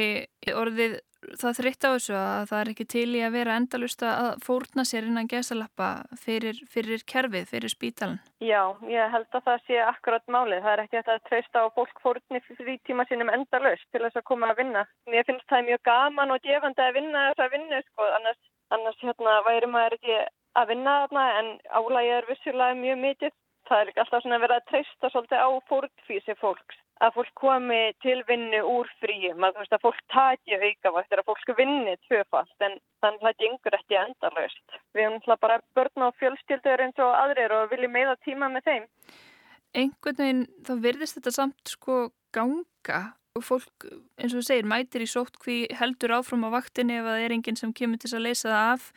orðið 0.55 0.99
það 1.39 1.57
þritt 1.59 1.85
á 1.85 1.89
þessu 1.89 2.15
að 2.15 2.43
það 2.49 2.59
er 2.59 2.71
ekki 2.73 2.85
til 2.93 3.07
í 3.17 3.21
að 3.25 3.35
vera 3.35 3.55
endalusta 3.59 4.11
að 4.23 4.29
fórna 4.45 4.85
sér 4.87 5.07
innan 5.09 5.29
gesalappa 5.31 5.89
fyrir, 6.23 6.59
fyrir 6.71 7.03
kerfið, 7.11 7.47
fyrir 7.51 7.73
spítalan. 7.73 8.19
Já, 8.43 8.61
ég 8.87 9.13
held 9.13 9.27
að 9.35 9.45
það 9.49 9.65
sé 9.67 9.81
akkurat 9.83 10.25
málið. 10.31 10.63
Það 10.65 10.73
er 10.73 10.83
ekki 10.85 11.01
að 11.01 11.21
treysta 11.27 11.65
á 11.65 11.67
fólk 11.75 12.01
fórni 12.03 12.41
fyrir 12.47 12.79
tíma 12.87 13.05
sínum 13.09 13.31
endalust 13.33 13.87
til 13.91 14.03
þess 14.05 14.21
að 14.21 14.27
koma 14.31 14.51
að 14.51 14.63
vinna. 14.63 14.85
Mér 15.11 15.27
finnst 15.27 15.47
það 15.51 15.67
mjög 15.69 15.83
gaman 15.91 16.35
og 16.35 16.43
gefandi 16.47 16.85
að 16.85 16.97
vinna 16.99 17.27
þess 17.29 17.45
að 17.45 17.55
vinna, 17.57 17.83
sko. 17.89 18.09
Annars, 18.19 18.41
annars 18.75 19.03
hérna, 19.03 19.37
væri 19.47 19.71
maður 19.71 19.99
ekki 19.99 20.19
að 20.59 20.73
vinna 20.73 20.97
þarna 21.03 21.29
en 21.39 21.55
álægi 21.69 22.17
er 22.17 22.29
vissulega 22.31 22.83
mjög 22.83 23.01
mikið. 23.05 23.39
Það 23.69 23.81
er 23.81 23.89
ekki 23.91 24.01
alltaf 24.01 24.23
svona 24.23 24.37
að 24.39 24.45
vera 24.47 24.55
að 24.57 24.69
treysta 24.71 25.09
svolítið 25.13 25.43
á 25.45 25.49
fórnfísi 25.69 26.35
fólks 26.39 26.77
að 26.99 27.15
fólk 27.15 27.31
komi 27.39 27.79
til 28.03 28.17
vinnu 28.27 28.59
úr 28.67 28.89
fríum, 28.99 29.43
að, 29.45 29.59
veist, 29.61 29.75
að 29.75 29.85
fólk 29.85 29.99
taki 30.11 30.57
aukavaktir, 30.57 31.21
að 31.21 31.29
fólk 31.29 31.53
vinni 31.57 31.95
tvöfalt 32.07 32.65
en 32.65 32.75
þannig 33.03 33.21
að 33.21 33.27
það 33.27 33.39
gengur 33.43 33.77
ekki 33.79 33.99
endalöst. 34.01 34.77
Við 34.95 35.05
erum 35.05 35.39
bara 35.45 35.59
börn 35.77 36.07
og 36.09 36.17
fjölskyldur 36.19 36.83
eins 36.85 36.99
og 36.99 37.15
aðrir 37.21 37.55
og 37.55 37.71
viljum 37.71 37.95
meða 37.95 38.17
tíma 38.25 38.51
með 38.51 38.67
þeim. 38.67 38.89
Einhvern 39.79 40.19
veginn 40.19 40.45
þá 40.65 40.73
verðist 40.83 41.19
þetta 41.19 41.35
samt 41.35 41.73
sko 41.77 41.97
ganga 42.35 43.01
og 43.37 43.45
fólk 43.45 43.87
eins 44.19 44.33
og 44.33 44.41
þú 44.41 44.45
segir 44.49 44.67
mætir 44.67 45.05
í 45.05 45.09
sótt 45.09 45.37
hví 45.43 45.61
heldur 45.79 46.17
áfram 46.17 46.47
á 46.49 46.55
vaktinni 46.57 46.99
ef 46.99 47.07
það 47.07 47.25
er 47.25 47.35
enginn 47.35 47.59
sem 47.59 47.73
kemur 47.75 48.01
til 48.01 48.11
að 48.17 48.25
leysa 48.25 48.49
það 48.49 48.71
af 48.73 48.87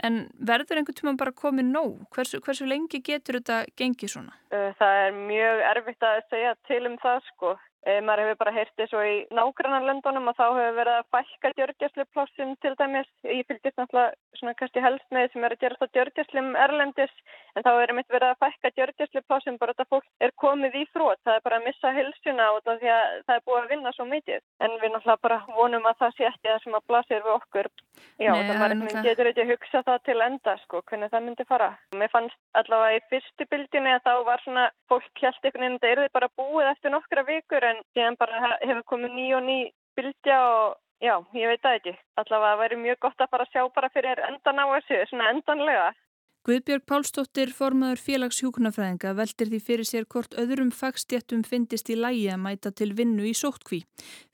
En 0.00 0.22
verður 0.40 0.80
einhvern 0.80 0.96
tíma 0.96 1.12
bara 1.20 1.34
komið 1.36 1.68
nóg? 1.68 1.98
Hversu, 2.16 2.40
hversu 2.44 2.68
lengi 2.68 3.02
getur 3.04 3.40
þetta 3.40 3.58
gengið 3.76 4.14
svona? 4.14 4.36
Það 4.50 5.00
er 5.02 5.18
mjög 5.18 5.64
erfitt 5.72 6.06
að 6.08 6.22
segja 6.32 6.54
til 6.68 6.80
um 6.88 6.96
það 7.02 7.20
sko. 7.28 7.52
E, 7.82 7.96
maður 8.06 8.22
hefur 8.22 8.38
bara 8.44 8.54
heyrtið 8.54 8.90
svo 8.90 9.00
í 9.02 9.14
nágrannarlöndunum 9.34 10.30
og 10.30 10.36
þá 10.38 10.44
hefur 10.54 10.76
verið 10.76 10.98
að 11.00 11.08
fælka 11.16 11.50
djörgjæsluplássin 11.56 12.52
til 12.62 12.74
dæmis. 12.78 13.08
Ég 13.26 13.48
fylgist 13.48 13.80
náttúrulega 13.80 14.38
svona 14.38 14.54
kannski 14.60 14.84
helst 14.84 15.08
með 15.10 15.32
sem 15.32 15.46
er 15.46 15.56
að 15.56 15.64
gerast 15.64 15.82
á 15.82 15.92
djörgjæslum 15.96 16.52
erlendis 16.62 17.16
en 17.56 17.66
þá 17.66 17.70
er 17.72 17.92
einmitt 17.92 18.14
verið 18.14 18.28
að 18.30 18.42
fælka 18.44 18.72
djörgjæsluplássin 18.76 19.58
bara 19.58 19.74
þetta 19.74 19.88
fólk 19.90 20.06
er 20.22 20.34
komið 20.44 20.78
í 20.78 20.84
þrótt. 20.92 21.22
Það 21.26 21.38
er 21.40 21.44
bara 21.48 21.58
að 21.58 21.66
missa 21.66 21.92
hilsuna 21.98 22.46
að 22.52 22.70
það 22.70 23.34
er 23.34 23.42
búið 23.50 23.60
að 23.64 23.70
vinna 23.74 23.94
svo 23.96 24.06
mikið. 24.12 24.40
En 24.62 24.78
við 24.78 24.94
náttúrulega 24.94 25.24
bara 25.26 25.40
vonum 25.58 25.90
að 25.90 25.98
það 26.04 26.16
sé 26.16 26.28
ekki 26.30 26.52
það 26.52 26.62
sem 26.62 26.78
að 26.78 26.86
blasir 26.92 27.26
við 27.26 27.34
okkur. 27.34 27.70
Já, 28.22 28.30
Nei, 28.30 28.46
það 28.46 28.62
maður 28.62 28.94
það... 28.94 29.06
getur 29.08 29.32
ekki 29.32 29.42
að 29.42 29.52
hugsa 29.52 29.82
það 29.88 30.00
til 30.06 30.18
enda 30.22 30.54
sko, 30.62 30.82
hvernig 30.86 31.12
það 31.12 31.26
myndi 31.26 31.46
fara. 31.50 31.70
Mér 31.98 32.12
fannst 32.12 32.38
allavega 32.58 32.98
í 33.00 33.04
fyrstu 33.10 33.46
bildinni 33.50 33.92
að 33.96 34.06
þá 34.06 34.14
var 34.28 34.42
svona 34.44 34.64
fólk 34.90 35.22
held 35.22 35.38
einhvern 35.42 35.64
veginn, 35.66 35.78
það 35.82 36.04
er 36.06 36.14
bara 36.14 36.30
búið 36.38 36.70
eftir 36.70 36.94
nokkra 36.94 37.24
vikur 37.26 37.66
en 37.72 37.82
síðan 37.96 38.18
bara 38.20 38.56
hefur 38.60 38.84
komið 38.94 39.18
ný 39.18 39.26
og 39.38 39.44
ný 39.48 39.58
bildja 39.98 40.38
og 40.52 40.76
já, 41.02 41.14
ég 41.36 41.50
veit 41.50 41.64
það 41.64 41.78
ekki. 41.80 41.94
Allavega 42.22 42.60
væri 42.62 42.80
mjög 42.84 43.02
gott 43.06 43.24
að 43.24 43.32
fara 43.34 43.46
að 43.48 43.52
sjá 43.56 43.62
bara 43.74 43.92
fyrir 43.96 44.22
endan 44.28 44.62
á 44.62 44.66
þessu, 44.76 45.00
svona 45.10 45.30
endanlega. 45.34 45.88
Guðbjörg 46.42 46.82
Pálsdóttir, 46.90 47.52
formaður 47.54 48.00
félagshjúknafræðinga, 48.02 49.12
veldir 49.14 49.46
því 49.52 49.58
fyrir 49.62 49.86
sér 49.86 50.06
hvort 50.10 50.32
öðrum 50.34 50.72
fagstjættum 50.74 51.44
finnist 51.46 51.86
í 51.86 51.94
lægi 51.94 52.24
að 52.34 52.40
mæta 52.42 52.72
til 52.74 52.88
vinnu 52.98 53.28
í 53.28 53.34
sóttkví. 53.38 53.78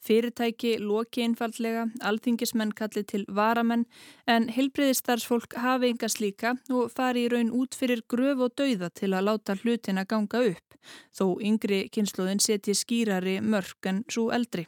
Fyrirtæki 0.00 0.70
loki 0.80 1.26
einfallega, 1.26 1.82
alþingismenn 2.00 2.72
kalli 2.78 3.02
til 3.04 3.26
varamenn, 3.28 3.84
en 4.24 4.48
heilbreyðistarsfólk 4.56 5.58
hafi 5.60 5.90
enga 5.92 6.08
slíka 6.08 6.54
og 6.72 6.88
fari 6.96 7.26
í 7.26 7.28
raun 7.34 7.52
út 7.52 7.76
fyrir 7.76 8.00
gröf 8.08 8.40
og 8.46 8.56
dauða 8.56 8.88
til 8.88 9.12
að 9.12 9.28
láta 9.28 9.58
hlutin 9.60 10.00
að 10.00 10.08
ganga 10.14 10.42
upp, 10.54 10.80
þó 11.12 11.26
yngri 11.44 11.82
kynsluðin 11.92 12.40
setji 12.40 12.72
skýrari 12.72 13.36
mörg 13.44 13.92
en 13.92 14.00
svo 14.08 14.30
eldri. 14.32 14.64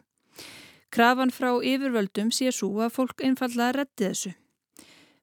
Krafan 0.92 1.32
frá 1.32 1.54
yfirvöldum 1.56 2.36
sé 2.36 2.52
svo 2.52 2.84
að 2.84 2.98
fólk 3.00 3.24
einfallega 3.24 3.80
reddi 3.80 4.10
þessu. 4.10 4.36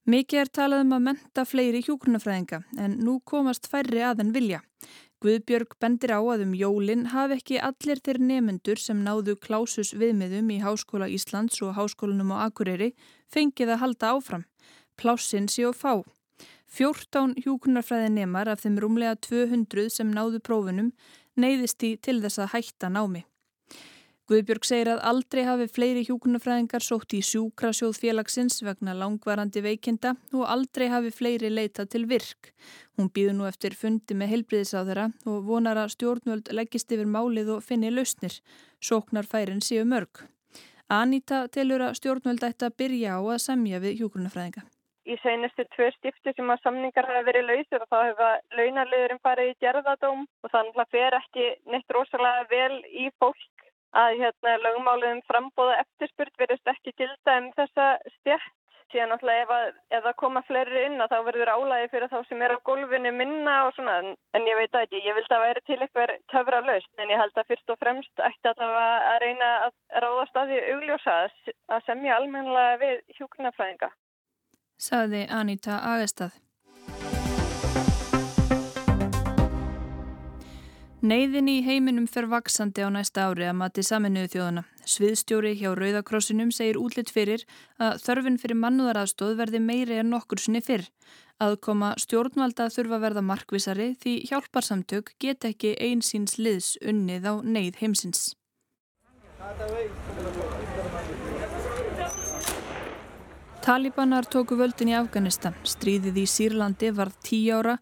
Mikið 0.07 0.39
er 0.39 0.49
talað 0.55 0.85
um 0.85 0.93
að 0.95 1.01
menta 1.03 1.43
fleiri 1.43 1.81
hjókrunafræðinga 1.83 2.61
en 2.79 2.93
nú 3.03 3.17
komast 3.27 3.65
færri 3.67 4.05
að 4.07 4.21
en 4.23 4.29
vilja. 4.31 4.61
Guðbjörg 5.19 5.75
bendir 5.83 6.13
á 6.15 6.23
að 6.23 6.45
um 6.45 6.53
jólinn 6.55 7.09
hafi 7.11 7.35
ekki 7.35 7.59
allir 7.59 7.99
þeir 8.05 8.21
nemyndur 8.29 8.79
sem 8.79 9.01
náðu 9.03 9.35
klásus 9.43 9.91
viðmiðum 9.99 10.53
í 10.55 10.61
Háskóla 10.63 11.11
Íslands 11.11 11.59
og 11.59 11.75
Háskólanum 11.75 12.31
á 12.39 12.47
Akureyri 12.47 12.93
fengið 13.27 13.75
að 13.75 13.81
halda 13.83 14.15
áfram. 14.15 14.47
Plássin 14.95 15.51
sé 15.51 15.67
og 15.67 15.75
fá. 15.75 15.99
14 16.71 17.35
hjókrunafræði 17.43 18.13
nemar 18.15 18.47
af 18.47 18.63
þeim 18.63 18.79
rúmlega 18.79 19.19
200 19.27 19.91
sem 19.91 20.13
náðu 20.15 20.39
prófunum 20.39 20.93
neyðist 21.35 21.83
í 21.83 21.97
til 21.99 22.21
þess 22.23 22.45
að 22.45 22.53
hætta 22.55 22.87
námi. 22.87 23.27
Guðbjörg 24.27 24.65
segir 24.67 24.89
að 24.91 25.05
aldrei 25.07 25.45
hafi 25.47 25.65
fleiri 25.71 26.01
hjúkunarfræðingar 26.03 26.83
sótt 26.83 27.13
í 27.15 27.21
sjúkrasjóð 27.23 27.93
félagsins 27.95 28.57
vegna 28.59 28.91
langvarandi 28.99 29.61
veikinda 29.63 30.11
og 30.35 30.41
aldrei 30.51 30.89
hafi 30.91 31.13
fleiri 31.15 31.47
leitað 31.47 31.93
til 31.93 32.01
virk. 32.09 32.49
Hún 32.99 33.07
býður 33.15 33.37
nú 33.37 33.45
eftir 33.47 33.77
fundi 33.79 34.17
með 34.19 34.33
helbriðisáðara 34.33 35.05
og 35.31 35.45
vonar 35.47 35.79
að 35.79 35.93
stjórnvöld 35.95 36.51
leggist 36.59 36.91
yfir 36.91 37.07
málið 37.07 37.53
og 37.55 37.63
finni 37.63 37.87
lausnir. 37.93 38.35
Sóknar 38.83 39.29
færin 39.31 39.63
séu 39.63 39.85
mörg. 39.87 40.25
Anita 40.91 41.45
telur 41.47 41.85
að 41.87 41.95
stjórnvöld 42.01 42.43
ætti 42.43 42.67
að 42.67 42.75
byrja 42.83 43.15
á 43.15 43.19
að 43.23 43.43
semja 43.45 43.79
við 43.79 44.01
hjúgrunafræðinga. 44.01 44.65
Í 45.07 45.15
seinustu 45.23 45.63
tvö 45.71 45.87
stifti 45.95 46.33
sem 46.35 46.51
að 46.51 46.65
samningar 46.65 47.07
hafa 47.07 47.23
verið 47.29 47.47
lausir 47.47 47.79
og 47.79 47.87
þá 47.87 47.99
hefur 48.09 48.59
launarliðurinn 48.59 49.23
farið 49.23 49.53
í 49.53 49.57
gerðadóm 49.63 50.27
og 50.27 50.51
þannig 50.51 50.83
að 50.83 50.91
fer 50.97 51.15
ekki 51.21 51.47
neitt 51.71 51.95
rosalega 51.95 52.43
vel 52.51 52.81
í 52.91 53.07
fólk 53.23 53.66
að 53.95 54.19
hérna, 54.21 54.57
lögmáliðum 54.65 55.23
frambóða 55.29 55.81
eftirspurt 55.83 56.39
verðist 56.39 56.71
ekki 56.73 56.95
gilda 56.97 57.37
um 57.41 57.51
þessa 57.57 57.89
stjætt 58.17 58.53
síðan 58.91 59.11
náttúrulega 59.11 59.43
ef, 59.43 59.51
að, 59.51 59.79
ef 59.97 60.05
það 60.05 60.15
koma 60.21 60.41
fleiri 60.47 60.83
inn 60.87 61.03
að 61.03 61.11
þá 61.11 61.17
verður 61.27 61.51
álægi 61.51 61.89
fyrir 61.91 62.11
þá 62.11 62.17
sem 62.29 62.43
er 62.45 62.53
á 62.55 62.65
gólfinu 62.69 63.11
minna 63.15 63.55
og 63.67 63.75
svona 63.75 63.97
en 63.99 64.47
ég 64.47 64.59
veit 64.59 64.79
ekki, 64.81 65.01
ég 65.03 65.17
vildi 65.17 65.35
að 65.35 65.43
væri 65.43 65.63
til 65.67 65.79
eitthvað 65.83 66.15
töfra 66.31 66.61
löst 66.69 67.03
en 67.03 67.11
ég 67.11 67.21
held 67.21 67.35
að 67.41 67.51
fyrst 67.51 67.73
og 67.73 67.79
fremst 67.83 68.25
ætti 68.29 68.51
að 68.51 68.63
það 68.63 68.73
var 68.77 69.07
að 69.11 69.19
reyna 69.25 69.51
að 69.67 69.77
ráða 70.05 70.25
staði 70.31 70.63
augljósa 70.73 71.19
að 71.27 71.87
semja 71.89 72.17
almennilega 72.17 72.81
við 72.83 72.99
hjúknarfræðinga. 73.19 73.93
Saði 74.77 75.25
Anita 75.33 75.81
Agestad. 75.93 76.46
Neyðin 81.05 81.45
í 81.45 81.59
heiminum 81.61 82.07
fer 82.09 82.25
vaksandi 82.25 82.81
á 82.81 82.89
næsta 82.89 83.27
ári 83.29 83.45
að 83.45 83.59
mati 83.59 83.83
saminuðu 83.85 84.31
þjóðana. 84.33 84.63
Sviðstjóri 84.81 85.51
hjá 85.59 85.75
Rauðakrossinum 85.77 86.49
segir 86.49 86.79
útlitt 86.81 87.11
fyrir 87.13 87.43
að 87.77 87.99
þörfin 88.01 88.39
fyrir 88.41 88.57
mannúðaraðstóð 88.63 89.35
verði 89.37 89.61
meiri 89.61 89.99
en 90.01 90.09
nokkur 90.09 90.41
sinni 90.41 90.63
fyrr. 90.65 90.87
Aðkoma 91.37 91.91
stjórnvalda 92.01 92.71
þurfa 92.73 92.97
verða 93.03 93.21
markvisari 93.29 93.91
því 94.01 94.15
hjálparsamtök 94.31 95.13
get 95.21 95.45
ekki 95.45 95.75
einsýns 95.77 96.39
liðs 96.41 96.73
unnið 96.81 97.29
á 97.29 97.33
neyð 97.45 97.77
heimsins. 97.83 98.33
Talibanar 103.67 104.23
tóku 104.23 104.55
völdin 104.55 104.87
í 104.87 104.93
Afganistan. 104.95 105.55
Stríðið 105.67 106.21
í 106.21 106.23
Sýrlandi 106.31 106.87
var 106.95 107.09
tíu 107.19 107.57
ára. 107.57 107.73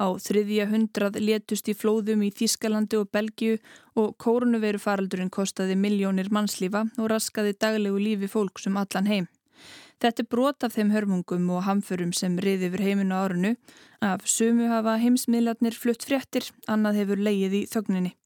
Á 0.00 0.16
þriðja 0.16 0.64
hundrað 0.70 1.18
létust 1.20 1.68
í 1.68 1.74
flóðum 1.76 2.22
í 2.24 2.30
Þískalandi 2.32 2.96
og 2.96 3.10
Belgiu 3.12 3.58
og 3.92 4.14
kórnuveiru 4.16 4.80
faraldurinn 4.80 5.28
kostaði 5.28 5.76
miljónir 5.76 6.30
mannslífa 6.32 6.86
og 6.96 7.10
raskaði 7.12 7.52
daglegu 7.60 8.00
lífi 8.00 8.30
fólk 8.32 8.62
sem 8.64 8.72
um 8.72 8.80
allan 8.80 9.10
heim. 9.12 9.28
Þetta 10.00 10.24
er 10.24 10.30
brot 10.32 10.64
af 10.64 10.78
þeim 10.78 10.96
hörmungum 10.96 11.52
og 11.52 11.66
hamförum 11.68 12.16
sem 12.16 12.40
riði 12.40 12.70
yfir 12.70 12.86
heiminu 12.88 13.20
árunu. 13.20 13.52
Af 14.00 14.24
sumu 14.24 14.72
hafa 14.72 14.96
heimsmiðlarnir 15.04 15.76
flutt 15.76 16.08
fréttir, 16.08 16.48
annað 16.64 17.02
hefur 17.02 17.20
leið 17.20 17.60
í 17.60 17.66
þögninni. 17.68 18.16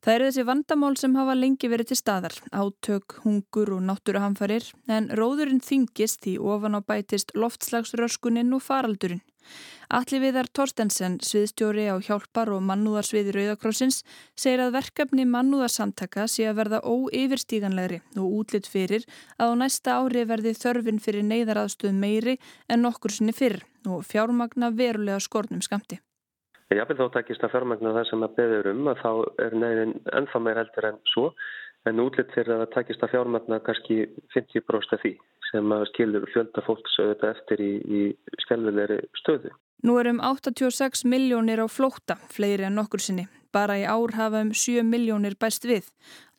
Það 0.00 0.14
eru 0.14 0.28
þessi 0.30 0.44
vandamál 0.48 0.94
sem 0.96 1.16
hafa 1.18 1.34
lengi 1.36 1.68
verið 1.68 1.90
til 1.90 1.98
staðar, 2.00 2.36
átök, 2.56 3.18
hungur 3.20 3.74
og 3.76 3.82
náttúruhamfarir, 3.84 4.64
en 4.88 5.10
róðurinn 5.12 5.60
þingist 5.60 6.22
því 6.24 6.38
ofan 6.40 6.78
á 6.78 6.80
bætist 6.80 7.34
loftslagsröskuninn 7.36 8.56
og 8.56 8.64
faraldurinn. 8.64 9.20
Alli 9.92 10.20
viðar 10.22 10.48
Torstensen, 10.56 11.18
sviðstjóri 11.26 11.84
á 11.92 12.00
hjálpar 12.00 12.52
og 12.54 12.64
mannúðarsviði 12.64 13.34
Rauðakrossins, 13.36 14.02
segir 14.38 14.64
að 14.64 14.76
verkefni 14.78 15.26
mannúðarsamtaka 15.28 16.28
sé 16.30 16.46
að 16.48 16.60
verða 16.62 16.82
óyfirstíganlegri 16.86 18.00
og 18.16 18.36
útlitt 18.40 18.70
fyrir 18.70 19.04
að 19.36 19.52
á 19.52 19.54
næsta 19.64 19.98
ári 20.00 20.24
verði 20.30 20.54
þörfin 20.56 21.02
fyrir 21.02 21.26
neyðaraðstöð 21.28 21.98
meiri 21.98 22.38
en 22.70 22.86
nokkur 22.86 23.12
sinni 23.12 23.34
fyrr 23.36 23.64
og 23.84 24.06
fjármagna 24.06 24.70
verulega 24.70 25.20
skornum 25.20 25.60
skamti. 25.66 26.00
Jáfnveg 26.70 27.00
þó 27.00 27.08
takist 27.16 27.42
að 27.42 27.50
fjármagna 27.56 27.90
það 27.96 28.04
sem 28.06 28.22
að 28.22 28.34
beður 28.36 28.68
um 28.70 28.88
að 28.92 29.00
þá 29.00 29.10
er 29.42 29.54
neyðin 29.58 29.94
ennþá 30.20 30.40
meir 30.44 30.60
heldur 30.60 30.86
en 30.86 31.00
svo 31.10 31.24
en 31.88 32.02
útlitt 32.04 32.30
fyrir 32.36 32.60
að 32.60 32.70
takist 32.76 33.02
að 33.02 33.14
fjármagna 33.16 33.58
kannski 33.66 33.96
50% 34.36 34.94
af 34.94 35.02
því 35.02 35.12
sem 35.50 35.74
að 35.74 35.82
skilur 35.90 36.28
fjölda 36.30 36.62
fólks 36.62 36.94
auðvitað 37.00 37.34
eftir 37.34 37.64
í, 37.64 37.72
í 37.82 38.00
skjálfilegri 38.44 39.00
stöðu. 39.18 39.50
Nú 39.82 39.96
er 39.98 40.12
um 40.12 40.22
86 40.22 41.02
miljónir 41.08 41.64
á 41.64 41.66
flótta, 41.66 42.20
fleiri 42.30 42.68
en 42.68 42.76
nokkur 42.78 43.02
sinni. 43.02 43.26
Bara 43.50 43.80
í 43.80 43.86
ár 43.88 44.14
hafa 44.14 44.44
um 44.44 44.52
7 44.54 44.84
miljónir 44.86 45.34
bæst 45.40 45.66
við. 45.66 45.88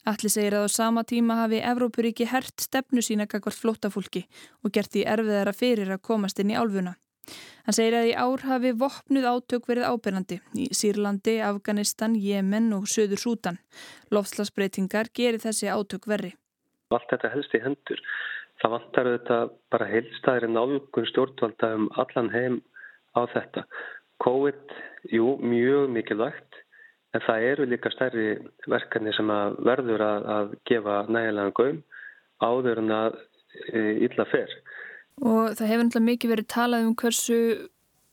Allir 0.08 0.32
segir 0.34 0.56
að 0.58 0.70
á 0.72 0.78
sama 0.78 1.04
tíma 1.04 1.42
hafi 1.44 1.60
Evrópuríki 1.60 2.26
hert 2.30 2.64
stefnu 2.64 3.04
sína 3.04 3.28
kakvart 3.28 3.60
flóttafólki 3.60 4.24
og 4.64 4.72
gert 4.74 4.94
því 4.94 5.04
erfiðara 5.12 5.54
fyrir 5.54 5.92
að 5.92 6.06
komast 6.08 6.40
inn 6.40 6.54
í 6.54 6.58
álfuna. 6.58 6.96
Hann 7.66 7.78
segir 7.78 7.98
að 7.98 8.10
í 8.10 8.14
ár 8.18 8.44
hafi 8.50 8.72
vopnuð 8.74 9.28
átök 9.30 9.70
verið 9.70 9.90
ábyrnandi 9.92 10.40
í 10.58 10.68
Sýrlandi, 10.74 11.38
Afganistan, 11.46 12.16
Jemen 12.18 12.72
og 12.78 12.88
Söður 12.90 13.22
Sútan. 13.22 13.60
Lofslagsbreytingar 14.12 15.12
gerir 15.14 15.42
þessi 15.44 15.70
átök 15.70 16.10
verri. 16.10 16.34
Allt 16.92 17.08
þetta 17.14 17.32
helst 17.36 17.54
í 17.56 17.62
hendur. 17.64 18.02
Það 18.62 18.74
vantar 18.76 19.10
auðvitað 19.10 19.54
bara 19.74 19.90
heilstæðri 19.90 20.50
nálgun 20.52 21.08
stjórnvalda 21.10 21.70
um 21.78 21.88
allan 22.02 22.34
heim 22.34 22.60
á 23.18 23.22
þetta. 23.32 23.64
COVID, 24.22 24.76
jú, 25.10 25.38
mjög 25.42 25.90
mikilvægt, 25.96 26.60
en 27.16 27.24
það 27.26 27.48
eru 27.52 27.68
líka 27.70 27.92
stærri 27.94 28.28
verkefni 28.70 29.14
sem 29.18 29.32
að 29.34 29.58
verður 29.66 30.04
að, 30.06 30.28
að 30.36 30.54
gefa 30.70 30.98
nægilega 31.10 31.56
gaum 31.58 31.82
áður 32.42 32.84
en 32.84 32.94
að 32.96 33.18
e, 33.74 33.82
illa 34.08 34.28
fer. 34.32 34.54
Og 35.22 35.54
það 35.58 35.70
hefur 35.70 35.86
náttúrulega 35.86 36.10
mikið 36.10 36.34
verið 36.36 36.50
talað 36.50 36.88
um 36.88 36.98
hversu 36.98 37.38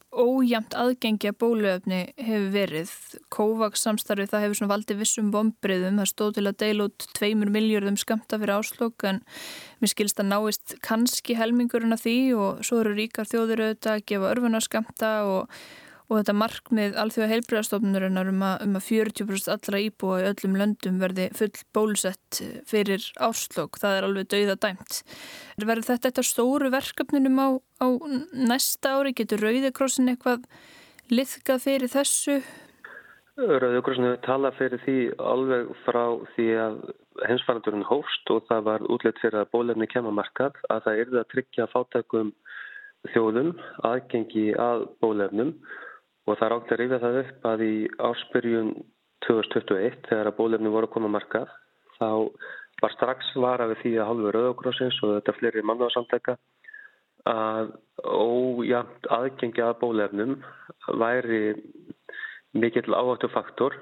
ójæmt 0.08 0.72
aðgengja 0.76 1.34
bóluöfni 1.36 2.00
hefur 2.16 2.48
verið. 2.52 2.92
Kovax 3.32 3.82
samstarfið 3.84 4.30
það 4.32 4.44
hefur 4.44 4.58
svona 4.58 4.72
valdið 4.72 5.00
vissum 5.02 5.32
bombriðum. 5.32 5.98
Það 6.00 6.10
stóð 6.12 6.32
til 6.38 6.46
að 6.48 6.58
deila 6.62 6.86
út 6.88 7.08
tveimur 7.18 7.52
miljörðum 7.52 7.98
skamta 8.00 8.38
fyrir 8.40 8.54
áslokk 8.56 9.08
en 9.08 9.20
mér 9.82 9.92
skilst 9.92 10.22
að 10.22 10.30
náist 10.32 10.78
kannski 10.84 11.36
helmingurinn 11.38 11.96
af 11.96 12.04
því 12.06 12.16
og 12.38 12.64
svo 12.64 12.80
eru 12.82 12.96
ríkar 12.96 13.28
auðvitað 13.28 13.92
að 13.94 14.06
gefa 14.08 14.32
örfunarskamta 14.32 15.12
og 15.28 15.60
og 16.08 16.16
þetta 16.16 16.34
markmið 16.40 16.96
alþjóða 17.02 17.28
heilbríðastofnurinnar 17.34 18.30
um, 18.32 18.44
um 18.64 18.76
að 18.78 18.86
40% 18.86 19.50
allra 19.52 19.80
íbúa 19.84 20.20
í 20.22 20.28
öllum 20.30 20.56
löndum 20.56 21.00
verði 21.02 21.28
full 21.36 21.50
bólusett 21.76 22.40
fyrir 22.68 23.04
áslokk, 23.20 23.76
það 23.80 23.98
er 23.98 24.06
alveg 24.08 24.30
dauða 24.32 24.56
dæmt. 24.64 25.02
Verður 25.60 25.88
þetta 25.90 26.08
þetta 26.08 26.24
stóru 26.24 26.70
verkefninum 26.72 27.36
á, 27.44 27.48
á 27.84 27.86
næsta 28.32 28.96
ári? 28.96 29.12
Getur 29.18 29.44
Rauðikrossin 29.44 30.08
eitthvað 30.14 30.48
liðkað 31.12 31.62
fyrir 31.66 31.92
þessu? 31.92 32.38
Rauðikrossin 33.38 34.08
hefur 34.08 34.24
talað 34.24 34.56
fyrir 34.58 34.82
því 34.86 34.96
alveg 35.22 35.68
frá 35.84 36.02
því 36.34 36.48
að 36.58 36.80
hensfarandurinn 37.28 37.86
hófst 37.86 38.32
og 38.32 38.46
það 38.48 38.64
var 38.66 38.86
útlétt 38.90 39.20
fyrir 39.22 39.42
að 39.42 39.52
bólefni 39.52 39.88
kemamarkað 39.90 40.56
að 40.72 40.86
það 40.86 41.02
erði 41.02 41.20
að 41.20 41.28
tryggja 41.34 41.68
fátækum 41.72 42.32
þjóðum 43.12 43.52
aðgengi 43.86 44.48
að 44.58 44.88
bólefnum 45.02 45.52
og 46.28 46.38
það 46.38 46.54
átt 46.58 46.72
að 46.74 46.80
ríða 46.82 47.00
það 47.02 47.18
upp 47.22 47.48
að 47.50 47.64
í 47.64 47.74
áspyrjun 48.10 48.70
2021 49.26 49.98
þegar 50.08 50.30
að 50.30 50.38
bólefni 50.38 50.72
voru 50.72 50.88
að 50.88 50.94
koma 50.94 51.10
markað 51.16 51.50
þá 51.98 52.10
var 52.82 52.94
strax 52.94 53.32
vara 53.34 53.66
við 53.72 53.82
því 53.82 53.92
að 53.98 54.08
halvu 54.12 54.32
rauðokrossins 54.34 55.00
og 55.02 55.16
þetta 55.16 55.36
fleiri 55.38 55.64
mannáðsamtækka 55.66 56.36
að 57.28 57.72
ójæmt 58.06 59.08
aðgengi 59.12 59.64
að 59.64 59.78
bólefnum 59.82 60.36
væri 61.00 61.42
mikill 62.56 62.94
áhættu 62.94 63.30
faktor. 63.32 63.74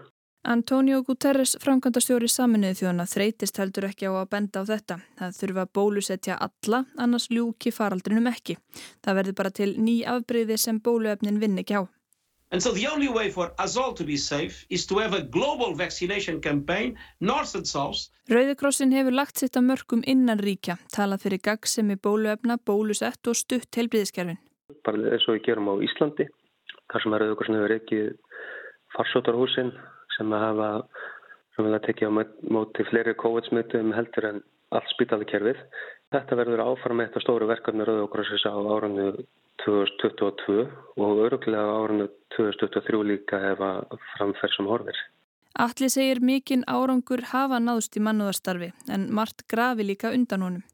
Antonio 0.46 1.00
Guterres, 1.02 1.56
framkvæmdastjóri 1.58 2.28
saminuði 2.30 2.78
þjóna, 2.80 3.06
þreytist 3.10 3.58
heldur 3.58 3.88
ekki 3.88 4.06
á 4.06 4.14
að 4.14 4.28
benda 4.30 4.62
á 4.62 4.64
þetta. 4.68 4.98
Það 5.18 5.38
þurfa 5.40 5.64
að 5.64 5.72
bólusetja 5.74 6.36
alla, 6.46 6.84
annars 7.02 7.26
ljúki 7.34 7.72
faraldrinum 7.74 8.30
ekki. 8.30 8.54
Það 9.02 9.18
verður 9.20 9.38
bara 9.42 9.54
til 9.58 9.72
ný 9.82 9.96
afbreyði 10.06 10.58
sem 10.62 10.78
bóluefnin 10.78 11.42
vinn 11.42 11.58
ekki 11.58 11.82
á. 11.82 11.95
And 12.52 12.62
so 12.62 12.70
the 12.70 12.86
only 12.86 13.08
way 13.08 13.30
for 13.30 13.52
us 13.58 13.76
all 13.76 13.92
to 13.94 14.04
be 14.04 14.16
safe 14.16 14.64
is 14.70 14.86
to 14.86 14.98
have 14.98 15.14
a 15.14 15.22
global 15.22 15.74
vaccination 15.74 16.40
campaign, 16.40 16.96
north 17.20 17.54
and 17.56 17.66
south. 17.66 18.06
Rauðikrossin 18.30 18.94
hefur 18.94 19.14
lagt 19.14 19.42
sitt 19.42 19.58
að 19.58 19.66
mörgum 19.72 20.04
innan 20.06 20.38
ríkja, 20.38 20.78
talað 20.94 21.26
fyrir 21.26 21.42
gagsemi 21.42 21.98
bóluefna, 21.98 22.58
bólusett 22.62 23.26
og 23.26 23.38
stutt 23.38 23.78
helbriðiskerfin. 23.78 24.38
Bara 24.86 25.10
eins 25.10 25.26
og 25.26 25.36
við 25.36 25.44
gerum 25.48 25.70
á 25.70 25.74
Íslandi, 25.82 26.28
þar 26.92 27.04
sem 27.04 27.18
Rauðikrossin 27.18 27.58
hefur 27.58 27.76
ekki 27.80 28.00
farsótarhúsin 28.94 29.74
sem 30.16 30.32
að 30.32 30.44
hafa 30.46 30.70
sem 31.56 31.66
að 31.70 31.82
tekja 31.88 32.10
á 32.12 32.16
móti 32.52 32.86
fleiri 32.90 33.16
COVID-smittum 33.18 33.94
heldur 33.96 34.30
en 34.30 34.42
allt 34.76 34.94
spítalikerfið. 34.94 35.58
Þetta 36.14 36.38
verður 36.38 36.62
áfram 36.66 37.02
eitt 37.02 37.16
af 37.16 37.24
stóru 37.24 37.48
verkefni 37.50 37.86
Rauðikrossins 37.86 38.46
á 38.46 38.54
árunnu 38.54 39.10
2022 39.64 40.66
og 40.96 41.20
öruglega 41.26 41.76
árinu 41.80 42.08
2023 42.36 43.02
líka 43.10 43.40
hefa 43.40 43.70
framferð 44.14 44.56
sem 44.56 44.70
horfir. 44.70 44.98
Alli 45.56 45.88
segir 45.88 46.20
mikinn 46.20 46.66
árangur 46.68 47.22
hafa 47.32 47.60
náðst 47.62 47.96
í 47.96 48.02
mannúðarstarfi 48.04 48.72
en 48.92 49.06
margt 49.16 49.46
grafi 49.48 49.86
líka 49.88 50.12
undan 50.12 50.44
honum. 50.44 50.66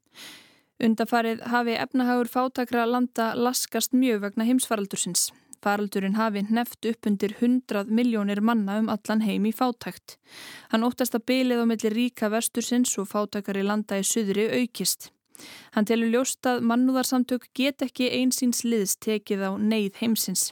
Undafarið 0.82 1.44
hafi 1.46 1.76
efnahagur 1.78 2.30
fátakra 2.30 2.88
landa 2.90 3.32
laskast 3.38 3.94
mjög 3.94 4.26
vegna 4.26 4.48
heimsfaraldursins. 4.48 5.30
faraldurinn 5.62 6.16
hafi 6.18 6.42
neft 6.50 6.86
upp 6.90 7.06
undir 7.06 7.36
100 7.38 7.84
miljónir 7.86 8.40
manna 8.42 8.80
um 8.80 8.88
allan 8.90 9.20
heim 9.22 9.46
í 9.46 9.52
fátækt. 9.54 10.16
Hann 10.72 10.82
óttast 10.82 11.14
að 11.14 11.26
bylið 11.30 11.62
á 11.62 11.66
milli 11.70 11.92
ríka 11.94 12.30
vestursins 12.32 12.96
og 12.98 13.06
fátækari 13.12 13.62
landa 13.62 14.00
í 14.02 14.02
suðri 14.02 14.48
aukist. 14.58 15.12
Hann 15.72 15.88
telur 15.88 16.12
ljóst 16.12 16.46
að 16.46 16.64
mannúðarsamtök 16.68 17.48
get 17.56 17.84
ekki 17.86 18.10
einsins 18.20 18.64
liðs 18.64 18.98
tekið 19.00 19.46
á 19.48 19.50
neyð 19.56 20.02
heimsins. 20.02 20.50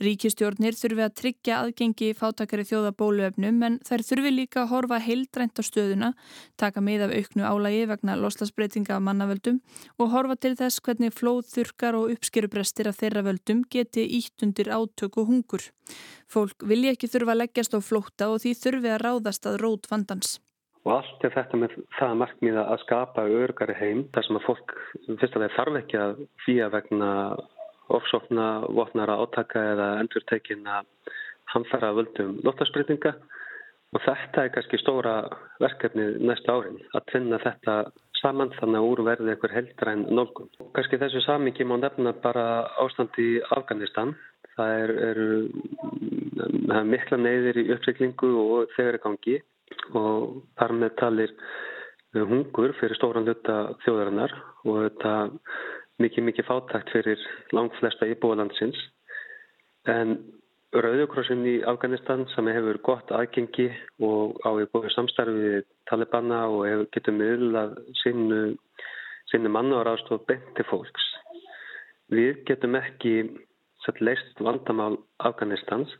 Ríkistjórnir 0.00 0.72
þurfi 0.78 1.02
að 1.04 1.16
tryggja 1.18 1.56
aðgengi 1.60 2.06
fátakari 2.16 2.64
þjóða 2.64 2.94
bóluefnum 2.96 3.58
en 3.66 3.76
þær 3.84 4.04
þurfi 4.08 4.32
líka 4.32 4.62
að 4.62 4.70
horfa 4.72 4.98
heildrænt 5.04 5.60
á 5.60 5.62
stöðuna, 5.66 6.10
taka 6.56 6.80
með 6.80 7.04
af 7.04 7.14
auknu 7.18 7.44
álægi 7.44 7.84
vegna 7.90 8.16
loslasbreytinga 8.16 8.96
af 8.96 9.04
mannavöldum 9.04 9.60
og 10.00 10.12
horfa 10.14 10.38
til 10.40 10.54
þess 10.56 10.80
hvernig 10.80 11.12
flóð, 11.12 11.44
þurkar 11.52 12.00
og 12.00 12.14
uppskerubrestir 12.16 12.88
af 12.88 12.96
þeirra 13.02 13.26
völdum 13.28 13.64
geti 13.68 14.08
ítt 14.08 14.40
undir 14.46 14.72
átök 14.72 15.20
og 15.20 15.34
hungur. 15.34 15.68
Fólk 16.24 16.64
vilja 16.64 16.96
ekki 16.96 17.10
þurfa 17.12 17.36
að 17.36 17.42
leggjast 17.44 17.76
á 17.76 17.80
flótta 17.84 18.32
og 18.32 18.40
því 18.40 18.56
þurfi 18.56 18.94
að 18.94 19.02
ráðast 19.04 19.52
að 19.52 19.60
rót 19.66 19.92
vandans. 19.92 20.38
Og 20.86 20.92
allt 20.94 21.24
er 21.26 21.34
þetta 21.34 21.58
með 21.60 21.74
það 21.98 22.18
markmiða 22.22 22.62
að 22.72 22.82
skapa 22.84 23.24
örgari 23.28 23.74
heim 23.76 24.04
þar 24.14 24.26
sem 24.26 24.38
að 24.38 24.46
fólk 24.46 24.76
fyrst 25.08 25.34
að 25.36 25.42
það 25.44 25.56
þarf 25.58 25.80
ekki 25.82 25.98
að 26.00 26.22
fýja 26.44 26.68
vegna 26.72 27.10
ofsókna, 27.90 28.46
votnara 28.70 29.18
átaka 29.20 29.64
eða 29.74 29.88
endurtekinna 30.00 30.80
hamfara 31.50 31.90
völdum 31.96 32.38
lóttarspreytinga 32.46 33.12
og 33.90 34.04
þetta 34.04 34.44
er 34.44 34.52
kannski 34.54 34.78
stóra 34.80 35.14
verkefni 35.60 36.06
næsta 36.22 36.54
árin 36.54 36.78
að 36.94 37.12
finna 37.12 37.40
þetta 37.42 37.76
saman 38.20 38.52
þannig 38.58 38.80
að 38.80 38.88
úr 38.90 39.02
verði 39.06 39.32
einhver 39.32 39.54
heldræn 39.54 40.06
nálgun. 40.12 40.50
Kannski 40.76 41.00
þessu 41.00 41.22
samingi 41.24 41.66
má 41.66 41.76
nefna 41.80 42.12
bara 42.22 42.46
ástand 42.82 43.16
í 43.20 43.30
Afganistan. 43.56 44.12
Það 44.56 44.74
er, 44.82 44.92
eru 45.08 45.28
er 46.76 46.88
mikla 46.88 47.18
neyðir 47.20 47.62
í 47.62 47.70
uppsiklingu 47.74 48.30
og 48.42 48.74
þegar 48.76 48.98
er 48.98 49.04
gangi 49.04 49.38
og 49.98 50.40
þar 50.58 50.76
með 50.82 50.96
talir 51.00 51.34
hungur 52.14 52.74
fyrir 52.80 52.98
stóran 52.98 53.28
hluta 53.28 53.60
þjóðarinnar 53.84 54.34
og 54.66 54.82
þetta 54.86 55.14
mikið, 56.02 56.26
mikið 56.30 56.48
fátækt 56.48 56.92
fyrir 56.94 57.24
langt 57.54 57.76
flesta 57.78 58.08
íbúalandsins. 58.10 58.78
En 59.88 60.18
Rauðukrossin 60.70 61.40
í 61.50 61.56
Afganistan 61.66 62.28
sem 62.30 62.46
hefur 62.46 62.76
gott 62.86 63.08
aðgengi 63.10 63.66
og 64.06 64.36
á 64.46 64.54
í 64.62 64.68
góðu 64.70 64.92
samstarfi 64.94 65.64
Talibana 65.90 66.44
og 66.46 66.84
getur 66.94 67.16
miðlað 67.16 67.72
sinnu, 68.04 68.54
sinnu 69.32 69.50
manna 69.50 69.80
og 69.80 69.88
ráðstof 69.88 70.22
beinti 70.30 70.62
fólks. 70.70 71.08
Við 72.14 72.44
getum 72.46 72.78
ekki 72.78 73.14
leist 73.98 74.38
vandamál 74.38 75.00
Afganistans. 75.18 75.90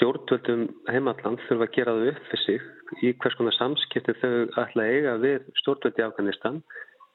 Stjórnvöldum 0.00 0.62
heimalland 0.88 1.42
þurfa 1.44 1.66
að 1.66 1.74
gera 1.74 1.92
þau 1.92 2.06
upp 2.08 2.20
fyrir 2.30 2.40
sig 2.46 3.04
í 3.04 3.10
hvers 3.20 3.34
konar 3.36 3.52
samskipti 3.52 4.14
þau 4.16 4.30
ætla 4.62 4.86
að 4.86 4.94
eiga 4.94 5.16
við 5.20 5.50
stjórnvöldi 5.60 6.04
Afganistan 6.06 6.62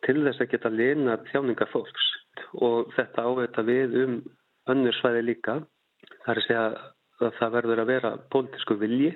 til 0.06 0.20
þess 0.22 0.44
að 0.44 0.52
geta 0.52 0.70
lena 0.70 1.16
þjáningar 1.32 1.72
fólks 1.72 2.12
og 2.62 2.94
þetta 2.94 3.26
áveita 3.26 3.66
við 3.66 3.98
um 4.04 4.14
önnur 4.70 4.98
svæði 5.00 5.26
líka. 5.26 5.58
Það 6.22 6.32
er 6.36 6.42
að 6.44 6.46
segja 6.46 6.68
að 7.26 7.36
það 7.40 7.58
verður 7.58 7.82
að 7.82 7.92
vera 7.96 8.14
pólitísku 8.30 8.78
vilji 8.86 9.12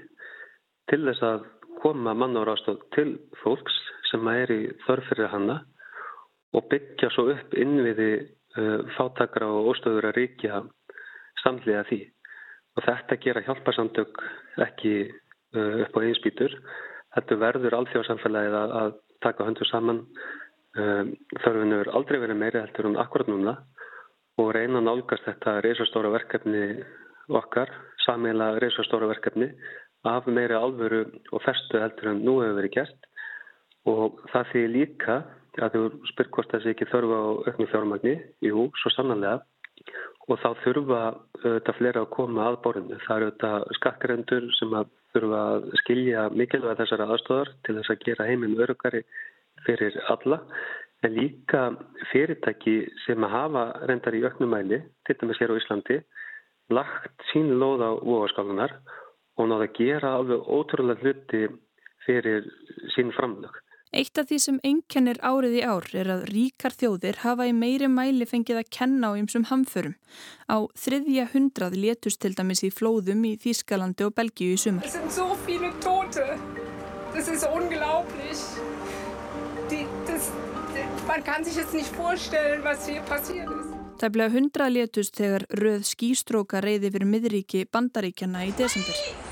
til 0.90 1.02
þess 1.06 1.26
að 1.30 1.48
koma 1.84 2.18
mannáraðstof 2.18 2.82
til 2.98 3.10
fólks 3.44 3.78
sem 4.10 4.34
er 4.34 4.50
í 4.50 4.62
þörfyrir 4.88 5.30
hanna 5.30 5.62
og 6.58 6.66
byggja 6.74 7.14
svo 7.14 7.30
upp 7.36 7.54
innviði 7.54 8.14
uh, 8.18 8.82
fátakra 8.98 9.54
og 9.54 9.76
óstöður 9.76 10.10
að 10.10 10.24
ríkja 10.24 10.64
samlega 11.44 11.86
því. 11.92 12.08
Og 12.80 12.86
þetta 12.86 13.18
gera 13.20 13.44
hjálparsamtök 13.44 14.22
ekki 14.64 14.94
uh, 15.10 15.82
upp 15.84 15.98
á 15.98 16.00
einspítur. 16.00 16.54
Þetta 17.16 17.38
verður 17.42 17.76
alþjóðsamfélagið 17.82 18.56
að, 18.56 18.76
að 18.82 18.94
taka 19.26 19.48
höndu 19.50 19.68
saman. 19.68 20.06
Um, 20.80 21.12
þörfin 21.44 21.76
hefur 21.76 21.92
aldrei 22.00 22.20
verið 22.22 22.40
meiri 22.40 22.62
heldur 22.62 22.88
en 22.88 22.96
akkurat 23.04 23.28
núna. 23.28 23.58
Og 24.40 24.54
reyna 24.56 24.80
að 24.80 24.88
nálgast 24.88 25.28
þetta 25.28 25.58
reysastóra 25.66 26.14
verkefni 26.14 26.64
okkar, 27.36 27.74
samíla 28.06 28.54
reysastóra 28.64 29.10
verkefni 29.12 29.52
af 30.08 30.30
meiri 30.32 30.56
alvöru 30.56 31.04
og 31.36 31.44
festu 31.44 31.82
heldur 31.84 32.14
en 32.14 32.24
nú 32.24 32.40
hefur 32.40 32.62
verið 32.62 32.76
gert. 32.78 33.10
Og 33.92 34.24
það 34.32 34.54
því 34.54 34.66
líka 34.78 35.20
að 35.60 35.76
þú 35.76 35.84
spyr 36.14 36.32
hvort 36.32 36.56
þessi 36.56 36.72
ekki 36.72 36.88
þörfa 36.94 37.20
á 37.20 37.28
auknu 37.50 37.68
fjármagni, 37.74 38.16
jú, 38.46 38.70
svo 38.80 38.94
sannanlega 38.96 39.42
og 40.30 40.38
þá 40.44 40.50
þurfa 40.64 41.02
þetta 41.44 41.76
fleira 41.78 42.04
að 42.04 42.12
koma 42.14 42.46
að 42.50 42.60
borðinu. 42.66 43.00
Það 43.06 43.18
eru 43.18 43.30
þetta 43.32 43.78
skakkarendur 43.80 44.50
sem 44.60 44.76
að 44.78 44.92
þurfa 45.14 45.40
að 45.54 45.66
skilja 45.82 46.28
mikilvæg 46.36 46.78
þessara 46.84 47.10
aðstofar 47.10 47.52
til 47.66 47.76
þess 47.80 47.94
að 47.94 48.06
gera 48.06 48.28
heiminn 48.30 48.60
örugari 48.62 49.02
fyrir 49.66 49.98
alla 50.14 50.40
en 51.04 51.16
líka 51.16 51.64
fyrirtæki 52.12 52.76
sem 53.06 53.24
að 53.24 53.34
hafa 53.34 53.64
reyndar 53.88 54.18
í 54.18 54.24
öknumæli, 54.28 54.82
til 55.08 55.16
dæmis 55.22 55.40
hér 55.40 55.54
á 55.56 55.60
Íslandi, 55.60 56.00
lagt 56.76 57.24
sín 57.32 57.54
lóð 57.62 57.86
á 57.88 57.92
vogaskálunar 58.04 58.76
og 59.40 59.48
náða 59.48 59.70
að 59.70 59.78
gera 59.80 60.14
alveg 60.20 60.44
ótrúlega 60.44 61.00
hluti 61.06 61.48
fyrir 62.06 62.50
sín 62.96 63.14
framlög. 63.16 63.56
Eitt 63.90 64.20
af 64.22 64.28
því 64.30 64.38
sem 64.44 64.58
einkennir 64.62 65.18
árið 65.26 65.56
í 65.58 65.62
ár 65.66 65.88
er 65.98 66.12
að 66.14 66.28
ríkar 66.30 66.76
þjóðir 66.78 67.24
hafa 67.24 67.48
í 67.50 67.54
meiri 67.58 67.88
mæli 67.90 68.28
fengið 68.30 68.60
að 68.62 68.70
kenna 68.76 69.10
á 69.10 69.18
ymsum 69.18 69.48
hamförum. 69.50 69.96
Á 70.46 70.58
þriðja 70.78 71.26
hundrað 71.34 71.74
létust 71.74 72.22
til 72.22 72.36
dæmis 72.38 72.62
í 72.62 72.70
flóðum 72.70 73.26
í 73.26 73.34
Þískalandi 73.42 74.06
og 74.06 74.14
Belgíu 74.14 74.54
í 74.54 74.62
sumar. 74.62 74.86
Það 74.86 75.02
er 75.02 75.16
svo 75.18 75.30
fínu 75.48 75.72
tóti. 75.82 76.28
Það 77.10 77.34
er 79.74 79.88
das, 80.06 80.32
man 81.08 81.24
kann 81.24 81.44
sich 81.44 81.56
jetzt 81.56 81.74
nicht 81.74 81.96
vorstellen, 81.98 82.64
was 82.64 82.88
hier 82.88 83.02
passiert 83.02 83.50
ist. 83.50 83.74
Það 84.00 84.14
bleið 84.16 84.36
hundra 84.38 84.70
létust 84.72 85.18
þegar 85.20 85.44
röð 85.60 85.82
skýstróka 85.90 86.62
reyði 86.64 86.94
fyrir 86.94 87.10
miðríki 87.10 87.66
bandaríkjana 87.68 88.46
í 88.48 88.54
desember. 88.56 89.29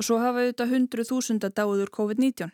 Og 0.00 0.06
svo 0.06 0.16
hafa 0.16 0.40
auðvitað 0.40 0.70
hundru 0.72 1.04
þúsunda 1.04 1.50
dáður 1.52 1.90
COVID-19. 1.92 2.46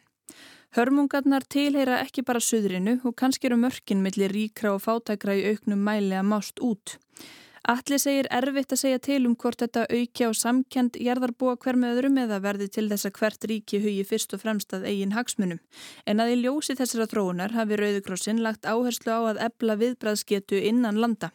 Hörmungarnar 0.75 1.45
tilheyra 1.47 2.01
ekki 2.03 2.25
bara 2.27 2.41
suðrinu 2.43 2.97
og 3.07 3.15
kannski 3.21 3.47
eru 3.47 3.59
mörkin 3.63 4.01
millir 4.03 4.35
ríkra 4.35 4.73
og 4.75 4.83
fátækra 4.83 5.37
í 5.39 5.45
auknum 5.53 5.85
mæli 5.87 6.19
að 6.19 6.27
mást 6.27 6.59
út. 6.59 6.97
Allir 7.67 7.99
segir 7.99 8.29
erfitt 8.31 8.71
að 8.77 8.79
segja 8.79 8.99
til 9.03 9.25
um 9.27 9.33
hvort 9.35 9.59
þetta 9.59 9.89
aukja 9.91 10.29
og 10.31 10.37
samkend 10.39 10.95
jarðarbúa 11.03 11.57
hver 11.59 11.75
með 11.75 11.97
öðrum 11.97 12.19
eða 12.23 12.37
verði 12.45 12.69
til 12.71 12.85
þess 12.93 13.09
að 13.09 13.17
hvert 13.19 13.47
ríki 13.51 13.81
hugi 13.83 14.05
fyrst 14.07 14.37
og 14.37 14.43
fremst 14.45 14.75
að 14.77 14.85
eigin 14.87 15.15
hagsmunum. 15.17 15.59
En 16.07 16.23
að 16.23 16.37
í 16.37 16.37
ljósi 16.45 16.77
þessara 16.79 17.09
tróunar 17.11 17.57
hafi 17.57 17.79
Rauðukrossin 17.81 18.39
lagt 18.45 18.69
áherslu 18.71 19.11
á 19.11 19.21
að 19.33 19.41
ebla 19.49 19.75
viðbræðsketu 19.81 20.61
innan 20.63 21.01
landa. 21.03 21.33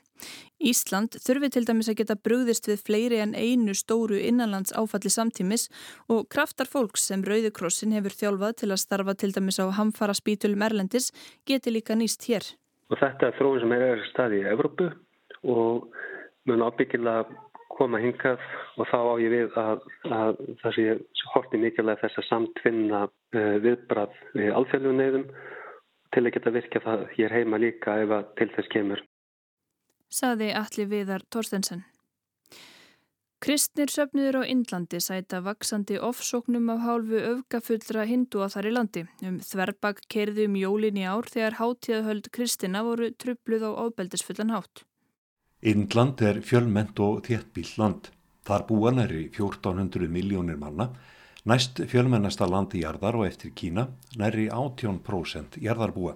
Ísland 0.63 1.17
þurfi 1.19 1.49
til 1.51 1.65
dæmis 1.67 1.89
að 1.91 1.97
geta 1.99 2.15
brugðist 2.15 2.69
við 2.69 2.85
fleiri 2.87 3.19
en 3.19 3.35
einu 3.35 3.75
stóru 3.75 4.15
innanlands 4.21 4.71
áfalli 4.71 5.11
samtímis 5.11 5.67
og 6.07 6.29
kraftar 6.31 6.69
fólks 6.71 7.09
sem 7.11 7.25
Rauðukrossin 7.27 7.91
hefur 7.97 8.15
þjálfað 8.15 8.55
til 8.61 8.69
að 8.71 8.83
starfa 8.85 9.17
til 9.19 9.33
dæmis 9.35 9.59
á 9.59 9.67
hamfara 9.75 10.15
spítulum 10.15 10.63
Erlendis 10.63 11.11
geti 11.43 11.75
líka 11.75 11.99
nýst 11.99 12.23
hér. 12.29 12.53
Og 12.87 13.03
þetta 13.03 13.27
er 13.27 13.39
þróun 13.41 13.65
sem 13.65 13.75
er 13.75 14.07
staði 14.13 14.39
í 14.45 14.47
Evrópu 14.53 14.87
og 15.51 15.91
mun 16.49 16.65
ábyggilega 16.65 17.25
koma 17.71 18.01
hingað 18.01 18.41
og 18.77 18.89
þá 18.91 18.97
á 18.99 19.13
ég 19.23 19.31
við 19.33 19.55
að, 19.59 19.85
að 20.11 20.41
það 20.61 20.75
sé 20.77 20.85
horti 21.33 21.61
mikilvæg 21.61 22.01
þess 22.01 22.21
að 22.21 22.27
samtvinna 22.29 23.05
uh, 23.07 23.55
viðbrað 23.63 24.17
við 24.35 24.51
alþjóðlegu 24.57 24.97
neyðum 24.97 25.25
til 26.11 26.25
að 26.25 26.33
geta 26.35 26.55
virkja 26.57 26.83
það 26.83 27.05
hér 27.15 27.37
heima 27.37 27.61
líka 27.61 27.95
ef 28.03 28.17
að 28.17 28.27
til 28.41 28.49
þess 28.57 28.73
kemur. 28.73 29.05
Saði 30.11 30.51
Alli 30.59 30.85
Viðar 30.91 31.23
Torstensen. 31.31 31.85
Kristnir 33.41 33.89
söfniður 33.89 34.43
á 34.45 34.51
Indlandi 34.53 34.99
sæta 35.01 35.39
vaksandi 35.41 35.95
ofsóknum 35.97 36.67
af 36.75 36.83
hálfu 36.83 37.21
öfgafullra 37.31 38.03
hindu 38.05 38.43
að 38.45 38.53
þar 38.53 38.67
í 38.69 38.73
landi. 38.75 39.03
Um 39.25 39.39
þverbak 39.41 40.03
kerði 40.13 40.45
um 40.49 40.59
jólin 40.59 40.99
í 41.01 41.07
ár 41.09 41.25
þegar 41.31 41.57
hátíðahöld 41.57 42.29
Kristina 42.35 42.83
voru 42.85 43.09
trubluð 43.17 43.65
á 43.65 43.71
ábeldisfullan 43.87 44.53
hátt. 44.53 44.83
Indland 45.61 46.21
er 46.25 46.39
fjölment 46.41 46.97
og 47.05 47.19
þéttbíl 47.27 47.67
land. 47.77 48.07
Þar 48.41 48.63
búa 48.65 48.91
næri 48.97 49.27
1400 49.29 50.07
miljónir 50.09 50.57
manna, 50.57 50.87
næst 51.45 51.83
fjölmennasta 51.85 52.47
land 52.49 52.73
í 52.73 52.81
jarðar 52.81 53.19
og 53.19 53.27
eftir 53.27 53.53
Kína 53.53 53.83
næri 54.17 54.47
18% 54.49 55.59
jarðarbúa. 55.61 56.15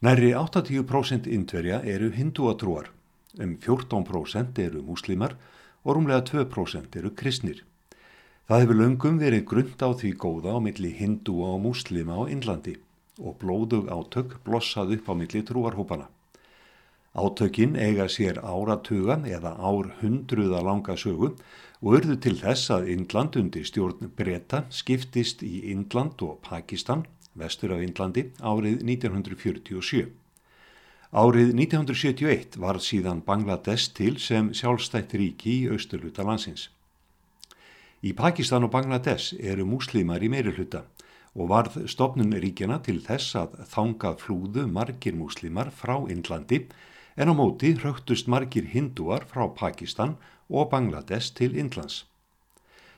Næri 0.00 0.32
80% 0.32 1.28
indverja 1.28 1.82
eru 1.84 2.08
hinduatrúar, 2.10 2.88
um 3.38 3.52
14% 3.60 4.62
eru 4.64 4.80
múslimar 4.80 5.36
og 5.84 5.98
rúmlega 5.98 6.24
2% 6.32 6.96
eru 7.02 7.12
kristnir. 7.12 7.60
Það 8.48 8.64
hefur 8.64 8.80
löngum 8.80 9.20
verið 9.20 9.44
grund 9.44 9.84
á 9.84 9.92
því 9.92 10.16
góða 10.16 10.56
á 10.56 10.58
milli 10.64 10.96
hindúa 10.96 11.52
og 11.52 11.62
múslima 11.68 12.16
á 12.16 12.24
Innlandi 12.32 12.78
og 13.20 13.36
blóðug 13.44 13.92
átök 13.92 14.40
blossað 14.40 14.96
upp 14.96 15.12
á 15.12 15.14
milli 15.20 15.44
trúarhópana. 15.44 16.08
Átökin 17.12 17.76
eiga 17.76 18.06
sér 18.08 18.38
áratuga 18.40 19.18
eða 19.28 19.52
ár 19.60 19.90
hundruða 20.00 20.62
langa 20.64 20.94
sögu 20.96 21.34
og 21.82 21.96
urðu 21.98 22.16
til 22.24 22.38
þess 22.40 22.70
að 22.72 22.88
Indland 22.94 23.36
undir 23.36 23.66
stjórn 23.68 24.08
Breta 24.16 24.62
skiptist 24.72 25.42
í 25.44 25.68
Indland 25.74 26.22
og 26.24 26.38
Pakistan, 26.46 27.04
vestur 27.36 27.74
af 27.76 27.82
Indlandi, 27.84 28.30
árið 28.40 28.80
1947. 28.80 30.06
Árið 31.12 31.50
1971 31.52 32.56
var 32.56 32.78
síðan 32.80 33.20
Bangladesh 33.26 33.92
til 33.92 34.16
sem 34.16 34.48
sjálfstætt 34.56 35.12
ríki 35.12 35.58
í 35.66 35.68
austurluta 35.74 36.24
landsins. 36.24 36.70
Í 38.00 38.14
Pakistan 38.16 38.64
og 38.64 38.72
Bangladesh 38.72 39.36
eru 39.36 39.66
múslimar 39.68 40.24
í 40.24 40.30
meiruluta 40.32 40.86
og 41.36 41.52
varð 41.52 41.76
stopnun 41.92 42.32
ríkjana 42.40 42.80
til 42.80 43.02
þess 43.04 43.36
að 43.36 43.60
þangað 43.74 44.24
flúðu 44.24 44.64
margir 44.72 45.12
múslimar 45.12 45.68
frá 45.76 45.98
Indlandi 46.08 46.62
en 47.16 47.28
á 47.28 47.34
móti 47.36 47.74
hrögtust 47.76 48.28
margir 48.28 48.70
hindúar 48.72 49.26
frá 49.28 49.48
Pakistan 49.54 50.16
og 50.48 50.70
Bangladesh 50.70 51.34
til 51.36 51.56
Indlands. 51.58 52.04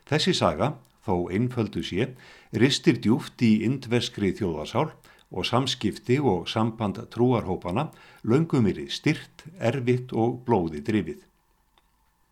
Þessi 0.09 0.35
saga, 0.37 0.75
þó 1.07 1.31
einföldu 1.33 1.83
sé, 1.85 2.13
ristir 2.53 3.01
djúft 3.01 3.43
í 3.43 3.65
indveskri 3.67 4.33
þjóðarsál 4.37 4.91
og 5.35 5.47
samskipti 5.49 6.21
og 6.21 6.49
samband 6.49 7.01
trúarhópana 7.11 7.89
löngumiri 8.23 8.87
styrt, 8.91 9.47
erfitt 9.59 10.13
og 10.13 10.43
blóði 10.47 10.85
drifið. 10.85 11.23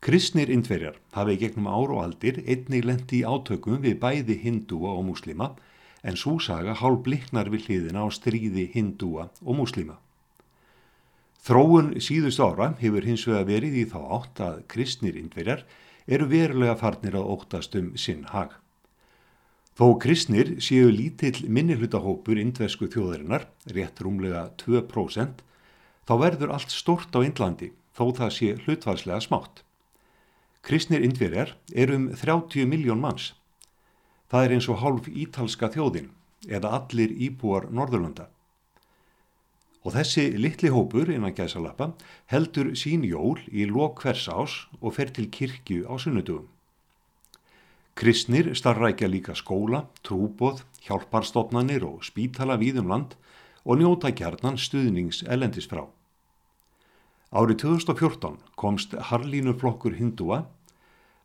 Kristnir 0.03 0.49
indverjar 0.51 0.97
hafi 1.15 1.37
gegnum 1.39 1.67
ár 1.71 1.93
og 1.95 2.01
aldir 2.03 2.41
einnig 2.43 2.83
lendi 2.83 3.21
í 3.21 3.27
átökum 3.27 3.79
við 3.83 4.01
bæði 4.01 4.35
hindúa 4.41 4.97
og 4.97 5.05
muslima 5.07 5.53
en 6.03 6.19
svo 6.19 6.35
saga 6.43 6.75
hálf 6.75 7.05
bliknar 7.05 7.47
við 7.51 7.69
hliðina 7.69 8.03
á 8.03 8.07
stríði 8.11 8.67
hindúa 8.73 9.29
og 9.39 9.55
múslima. 9.61 10.02
Þróun 11.43 11.97
síðust 11.99 12.39
ára 12.39 12.69
hefur 12.79 13.03
hins 13.03 13.25
vega 13.27 13.43
verið 13.47 13.79
í 13.81 13.83
þá 13.91 13.99
átt 14.17 14.41
að 14.43 14.61
kristnir 14.71 15.17
indverjar 15.19 15.65
eru 16.07 16.27
verulega 16.31 16.77
farnir 16.79 17.17
að 17.19 17.29
óttast 17.35 17.75
um 17.79 17.91
sinn 17.99 18.23
hag. 18.31 18.55
Þó 19.75 19.97
kristnir 19.99 20.55
séu 20.63 20.87
lítill 20.93 21.43
minnilhutahópur 21.49 22.39
indversku 22.39 22.87
þjóðarinnar, 22.93 23.47
rétt 23.75 23.99
rúmlega 23.99 24.47
2%, 24.61 25.43
þá 26.07 26.13
verður 26.21 26.55
allt 26.55 26.71
stort 26.71 27.15
á 27.17 27.19
Indlandi 27.25 27.73
þó 27.97 28.13
það 28.15 28.35
sé 28.37 28.55
hlutvarslega 28.63 29.21
smátt. 29.25 29.63
Kristnir 30.63 31.03
indverjar 31.03 31.57
eru 31.75 31.97
um 31.99 32.11
30 32.15 32.69
miljón 32.69 33.01
manns 33.03 33.33
Það 34.33 34.45
er 34.47 34.53
eins 34.55 34.67
og 34.73 34.79
hálf 34.81 35.07
ítalska 35.13 35.67
þjóðin 35.69 36.07
eða 36.49 36.71
allir 36.79 37.11
íbúar 37.21 37.67
Norðurlanda. 37.69 38.31
Og 39.83 39.91
þessi 39.97 40.29
litli 40.39 40.71
hópur 40.71 41.11
innan 41.11 41.35
gæsalappa 41.35 41.91
heldur 42.31 42.71
sín 42.79 43.03
jól 43.03 43.41
í 43.51 43.67
lok 43.67 44.03
hvers 44.03 44.29
ás 44.31 44.53
og 44.79 44.95
fer 44.95 45.11
til 45.11 45.27
kirkju 45.27 45.83
á 45.91 45.93
sunnudugum. 45.99 46.47
Kristnir 47.93 48.53
starrækja 48.57 49.07
líka 49.11 49.35
skóla, 49.37 49.83
trúbóð, 50.01 50.63
hjálparstofnanir 50.87 51.83
og 51.85 52.01
spítala 52.07 52.55
víðum 52.57 52.89
land 52.89 53.13
og 53.67 53.77
njóta 53.77 54.09
kjarnan 54.15 54.57
stuðnings 54.57 55.21
elendis 55.29 55.67
frá. 55.69 55.85
Árið 57.33 57.63
2014 57.67 58.39
komst 58.55 58.95
Harlínuflokkur 59.09 59.99
Hindúa 59.99 60.43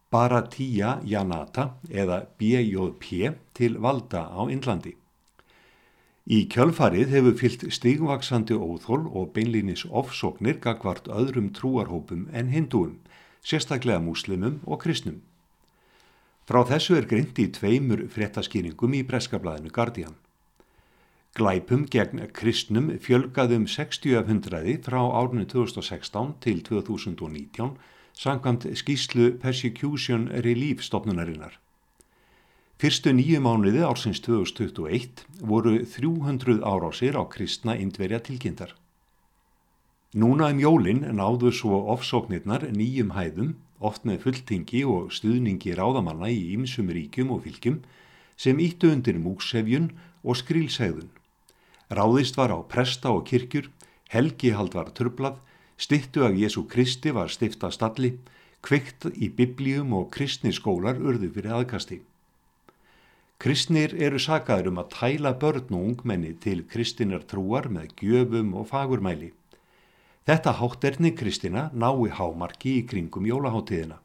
Bharatiya 0.08 0.98
Janata 1.04 1.74
eða 1.92 2.22
BJP 2.40 3.34
til 3.52 3.76
valda 3.76 4.22
á 4.32 4.40
Indlandi. 4.48 4.94
Í 6.28 6.42
kjölfarið 6.52 7.12
hefur 7.14 7.36
fyllt 7.40 7.62
stigvaksandi 7.72 8.52
óþól 8.52 9.06
og 9.16 9.30
beinlýnis 9.32 9.86
ofsóknir 9.88 10.58
gagvart 10.60 11.06
öðrum 11.08 11.46
trúarhópum 11.56 12.26
en 12.36 12.50
hindúum, 12.52 12.98
sérstaklega 13.40 14.02
múslimum 14.04 14.58
og 14.68 14.82
kristnum. 14.82 15.22
Frá 16.44 16.60
þessu 16.68 16.98
er 16.98 17.08
grind 17.08 17.38
í 17.40 17.46
tveimur 17.56 18.02
fréttaskýringum 18.12 18.96
í 18.98 19.00
breskablaðinu 19.08 19.72
Guardian. 19.72 20.18
Glæpum 21.32 21.86
gegn 21.88 22.20
kristnum 22.36 22.90
fjölgaðum 23.04 23.64
60 23.64 24.20
af 24.20 24.28
hundraði 24.28 24.76
frá 24.84 25.00
árinu 25.00 25.48
2016 25.48 26.34
til 26.44 26.60
2019 26.68 27.72
sangkvæmt 28.12 28.68
skýslu 28.76 29.30
Persecution 29.40 30.28
Relief 30.44 30.84
stopnunarinnar. 30.84 31.56
Fyrstu 32.78 33.10
nýju 33.10 33.40
mánuði 33.42 33.80
ársins 33.82 34.20
2021 34.22 35.24
voru 35.42 35.72
300 35.82 36.60
árásir 36.62 37.16
á 37.18 37.26
kristna 37.26 37.74
indverja 37.74 38.20
tilkynntar. 38.22 38.76
Núna 40.14 40.52
um 40.54 40.60
jólinn 40.62 41.02
náðu 41.18 41.50
svo 41.50 41.80
ofsóknirnar 41.90 42.68
nýjum 42.70 43.10
hæðum, 43.16 43.56
oft 43.82 44.06
með 44.06 44.22
fulltingi 44.22 44.84
og 44.86 45.10
stuðningi 45.10 45.74
ráðamanna 45.74 46.30
í 46.30 46.54
ýmsum 46.54 46.92
ríkjum 46.94 47.32
og 47.34 47.42
fylgjum 47.48 47.80
sem 48.38 48.62
íttu 48.62 48.92
undir 48.94 49.18
múksefjun 49.18 49.88
og 50.22 50.38
skrílsæðun. 50.38 51.10
Ráðist 51.90 52.38
var 52.38 52.54
á 52.54 52.62
presta 52.62 53.10
og 53.10 53.26
kirkjur, 53.26 53.72
helgihald 54.14 54.78
var 54.78 54.94
turblað, 54.94 55.42
Stittu 55.78 56.22
af 56.22 56.38
Jésu 56.38 56.62
Kristi 56.66 57.10
var 57.14 57.26
stifta 57.30 57.70
stalli, 57.70 58.16
kveikt 58.62 59.10
í 59.14 59.30
biblíum 59.30 59.92
og 59.94 60.08
kristni 60.14 60.50
skólar 60.54 60.98
urðu 60.98 61.30
fyrir 61.34 61.54
aðkasti. 61.58 62.00
Kristnir 63.38 63.92
eru 64.03 64.18
sagaður 64.18 64.72
um 64.72 64.79
að 64.83 64.88
tæla 64.96 65.31
börn 65.38 65.68
og 65.70 65.83
ungmenni 65.88 66.33
til 66.42 66.64
kristinar 66.66 67.22
trúar 67.22 67.68
með 67.70 67.92
gjöfum 68.01 68.48
og 68.59 68.64
fagurmæli. 68.66 69.29
Þetta 70.27 70.57
hátterni 70.59 71.12
kristina 71.14 71.68
nái 71.70 72.11
hámarki 72.18 72.72
í 72.81 72.83
kringum 72.90 73.29
jólaháttíðina. 73.31 74.01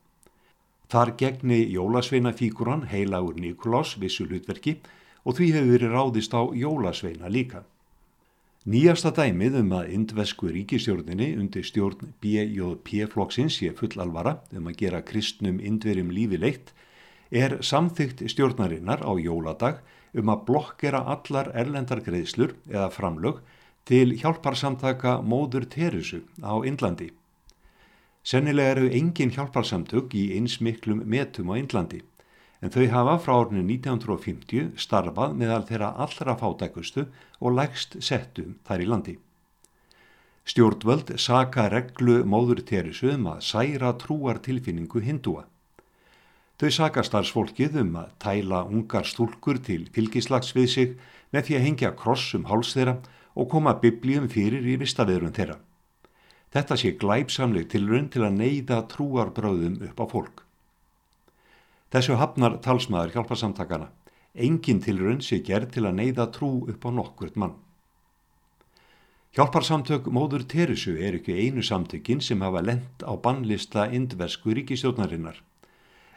Þar 0.93 1.13
gegni 1.17 1.57
jólasveina 1.73 2.35
fíkuran 2.37 2.85
heilagur 2.91 3.41
Nikolás 3.41 3.95
vissu 3.97 4.27
hlutverki 4.29 4.75
og 5.25 5.39
því 5.39 5.49
hefur 5.55 5.73
verið 5.73 5.97
ráðist 5.97 6.37
á 6.37 6.41
jólasveina 6.53 7.33
líka. 7.33 7.65
Nýjasta 8.69 9.15
dæmið 9.17 9.59
um 9.63 9.73
að 9.79 9.89
indvesku 9.97 10.53
ríkistjórninni 10.53 11.33
undir 11.41 11.65
stjórn 11.65 12.13
BJP-flokksins 12.21 13.57
sé 13.57 13.73
full 13.73 13.97
alvara 13.97 14.37
um 14.53 14.69
að 14.69 14.77
gera 14.85 15.01
kristnum 15.01 15.57
indverjum 15.57 16.13
lífi 16.13 16.37
leitt 16.37 16.75
er 17.33 17.57
samþygt 17.65 18.21
stjórnarinnar 18.29 19.01
á 19.01 19.11
jóladag 19.17 19.81
um 20.13 20.29
að 20.29 20.45
blokkera 20.47 21.01
allar 21.09 21.49
erlendar 21.57 22.03
greiðslur 22.05 22.53
eða 22.69 22.91
framlög 22.93 23.41
til 23.89 24.13
hjálparsamtaka 24.21 25.17
Móður 25.25 25.65
Teresu 25.65 26.21
á 26.45 26.53
Indlandi. 26.61 27.09
Sennilega 28.23 28.77
eru 28.77 28.89
engin 28.93 29.33
hjálparsamtök 29.33 30.13
í 30.15 30.29
einsmiklum 30.37 31.01
metum 31.09 31.49
á 31.51 31.59
Indlandi 31.59 32.03
en 32.63 32.71
þau 32.71 32.85
hafa 32.93 33.17
frá 33.25 33.33
árinu 33.41 33.65
1950 33.65 34.77
starfað 34.79 35.33
meðal 35.35 35.65
þeirra 35.67 35.89
allra 36.05 36.37
fátækustu 36.39 37.09
og 37.41 37.57
lægst 37.57 37.97
settum 37.99 38.55
þær 38.63 38.83
í 38.85 38.87
landi. 38.87 39.15
Stjórnvöld 40.47 41.11
saka 41.19 41.67
reglu 41.71 42.21
móður 42.27 42.61
Teresu 42.67 43.11
um 43.15 43.27
að 43.33 43.43
særa 43.49 43.91
trúar 43.99 44.39
tilfinningu 44.43 45.03
hindúa. 45.03 45.43
Þau 46.61 46.69
saka 46.69 47.01
starfsfólkið 47.03 47.79
um 47.81 47.95
að 48.03 48.13
tæla 48.21 48.61
ungar 48.69 49.07
stúlkur 49.09 49.57
til 49.65 49.87
fylgislags 49.93 50.53
við 50.55 50.69
sig 50.75 50.95
með 51.33 51.47
því 51.47 51.55
að 51.57 51.65
hengja 51.67 51.93
kross 51.97 52.33
um 52.37 52.45
háls 52.49 52.75
þeirra 52.77 52.99
og 53.33 53.49
koma 53.49 53.73
biblíum 53.81 54.29
fyrir 54.29 54.65
í 54.69 54.77
vistaveðrun 54.81 55.33
þeirra. 55.33 55.57
Þetta 56.53 56.77
sé 56.77 56.93
glæpsamleg 57.01 57.65
tilrönd 57.71 58.11
til 58.13 58.21
að 58.27 58.37
neyða 58.37 58.83
trúarbröðum 58.91 59.79
upp 59.87 60.03
á 60.03 60.05
fólk. 60.11 60.43
Þessu 61.93 62.17
hafnar 62.21 62.59
talsmaður 62.61 63.15
hjálparsamtakana. 63.15 63.89
Engin 64.33 64.81
tilrönd 64.81 65.25
sé 65.25 65.39
gerð 65.45 65.73
til 65.73 65.85
að 65.85 65.97
neyða 65.97 66.27
trú 66.33 66.51
upp 66.69 66.85
á 66.85 66.89
nokkurt 66.93 67.35
mann. 67.37 67.57
Hjálparsamtök 69.33 70.11
móður 70.13 70.45
Teresu 70.45 70.93
er 71.01 71.17
ekki 71.17 71.33
einu 71.33 71.65
samtökin 71.65 72.21
sem 72.21 72.41
hafa 72.45 72.61
lent 72.61 73.01
á 73.01 73.17
bannlista 73.17 73.87
indversku 73.89 74.53
ríkistjónarinnar. 74.53 75.41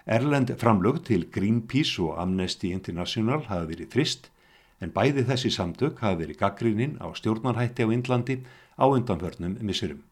Erlend 0.07 0.53
framlög 0.59 1.01
til 1.05 1.27
Greenpeace 1.35 2.03
og 2.03 2.21
Amnesty 2.23 2.71
International 2.71 3.41
hafa 3.49 3.67
verið 3.67 3.91
frist 3.91 4.29
en 4.81 4.93
bæði 4.95 5.25
þessi 5.27 5.51
samtök 5.51 5.99
hafa 5.99 6.21
verið 6.21 6.39
gaggrinnin 6.45 6.99
á 7.03 7.11
stjórnarhætti 7.11 7.83
á 7.83 7.91
Indlandi 7.91 8.37
á 8.79 8.87
undanförnum 8.87 9.57
missurum. 9.67 10.05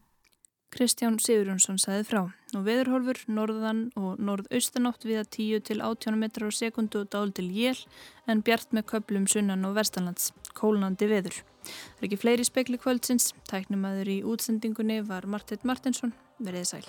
Kristján 0.75 1.15
Sigurjónsson 1.23 1.77
saði 1.79 2.03
frá 2.03 2.21
og 2.25 2.65
veðurhólfur 2.65 3.21
norðan 3.31 3.85
og 3.95 4.19
norðaustanátt 4.19 5.07
við 5.07 5.21
að 5.21 5.29
10 5.37 5.63
til 5.69 5.79
18 5.79 6.19
metrar 6.19 6.51
á 6.51 6.59
sekundu 6.59 7.05
og 7.05 7.11
dál 7.15 7.31
til 7.31 7.47
jél 7.55 7.79
en 8.27 8.43
bjart 8.43 8.75
með 8.75 8.89
köplum 8.91 9.29
sunnan 9.31 9.63
og 9.63 9.77
verstanlands, 9.79 10.33
kólnandi 10.59 11.07
veður. 11.07 11.39
Það 11.63 12.03
er 12.03 12.09
ekki 12.09 12.19
fleiri 12.19 12.43
spekli 12.43 12.81
kvöldsins, 12.81 13.31
tæknumæður 13.47 14.11
í 14.11 14.21
útsendingunni 14.27 14.99
var 15.07 15.29
Marteit 15.31 15.63
Martinsson, 15.63 16.11
verið 16.43 16.73
sæl. 16.73 16.87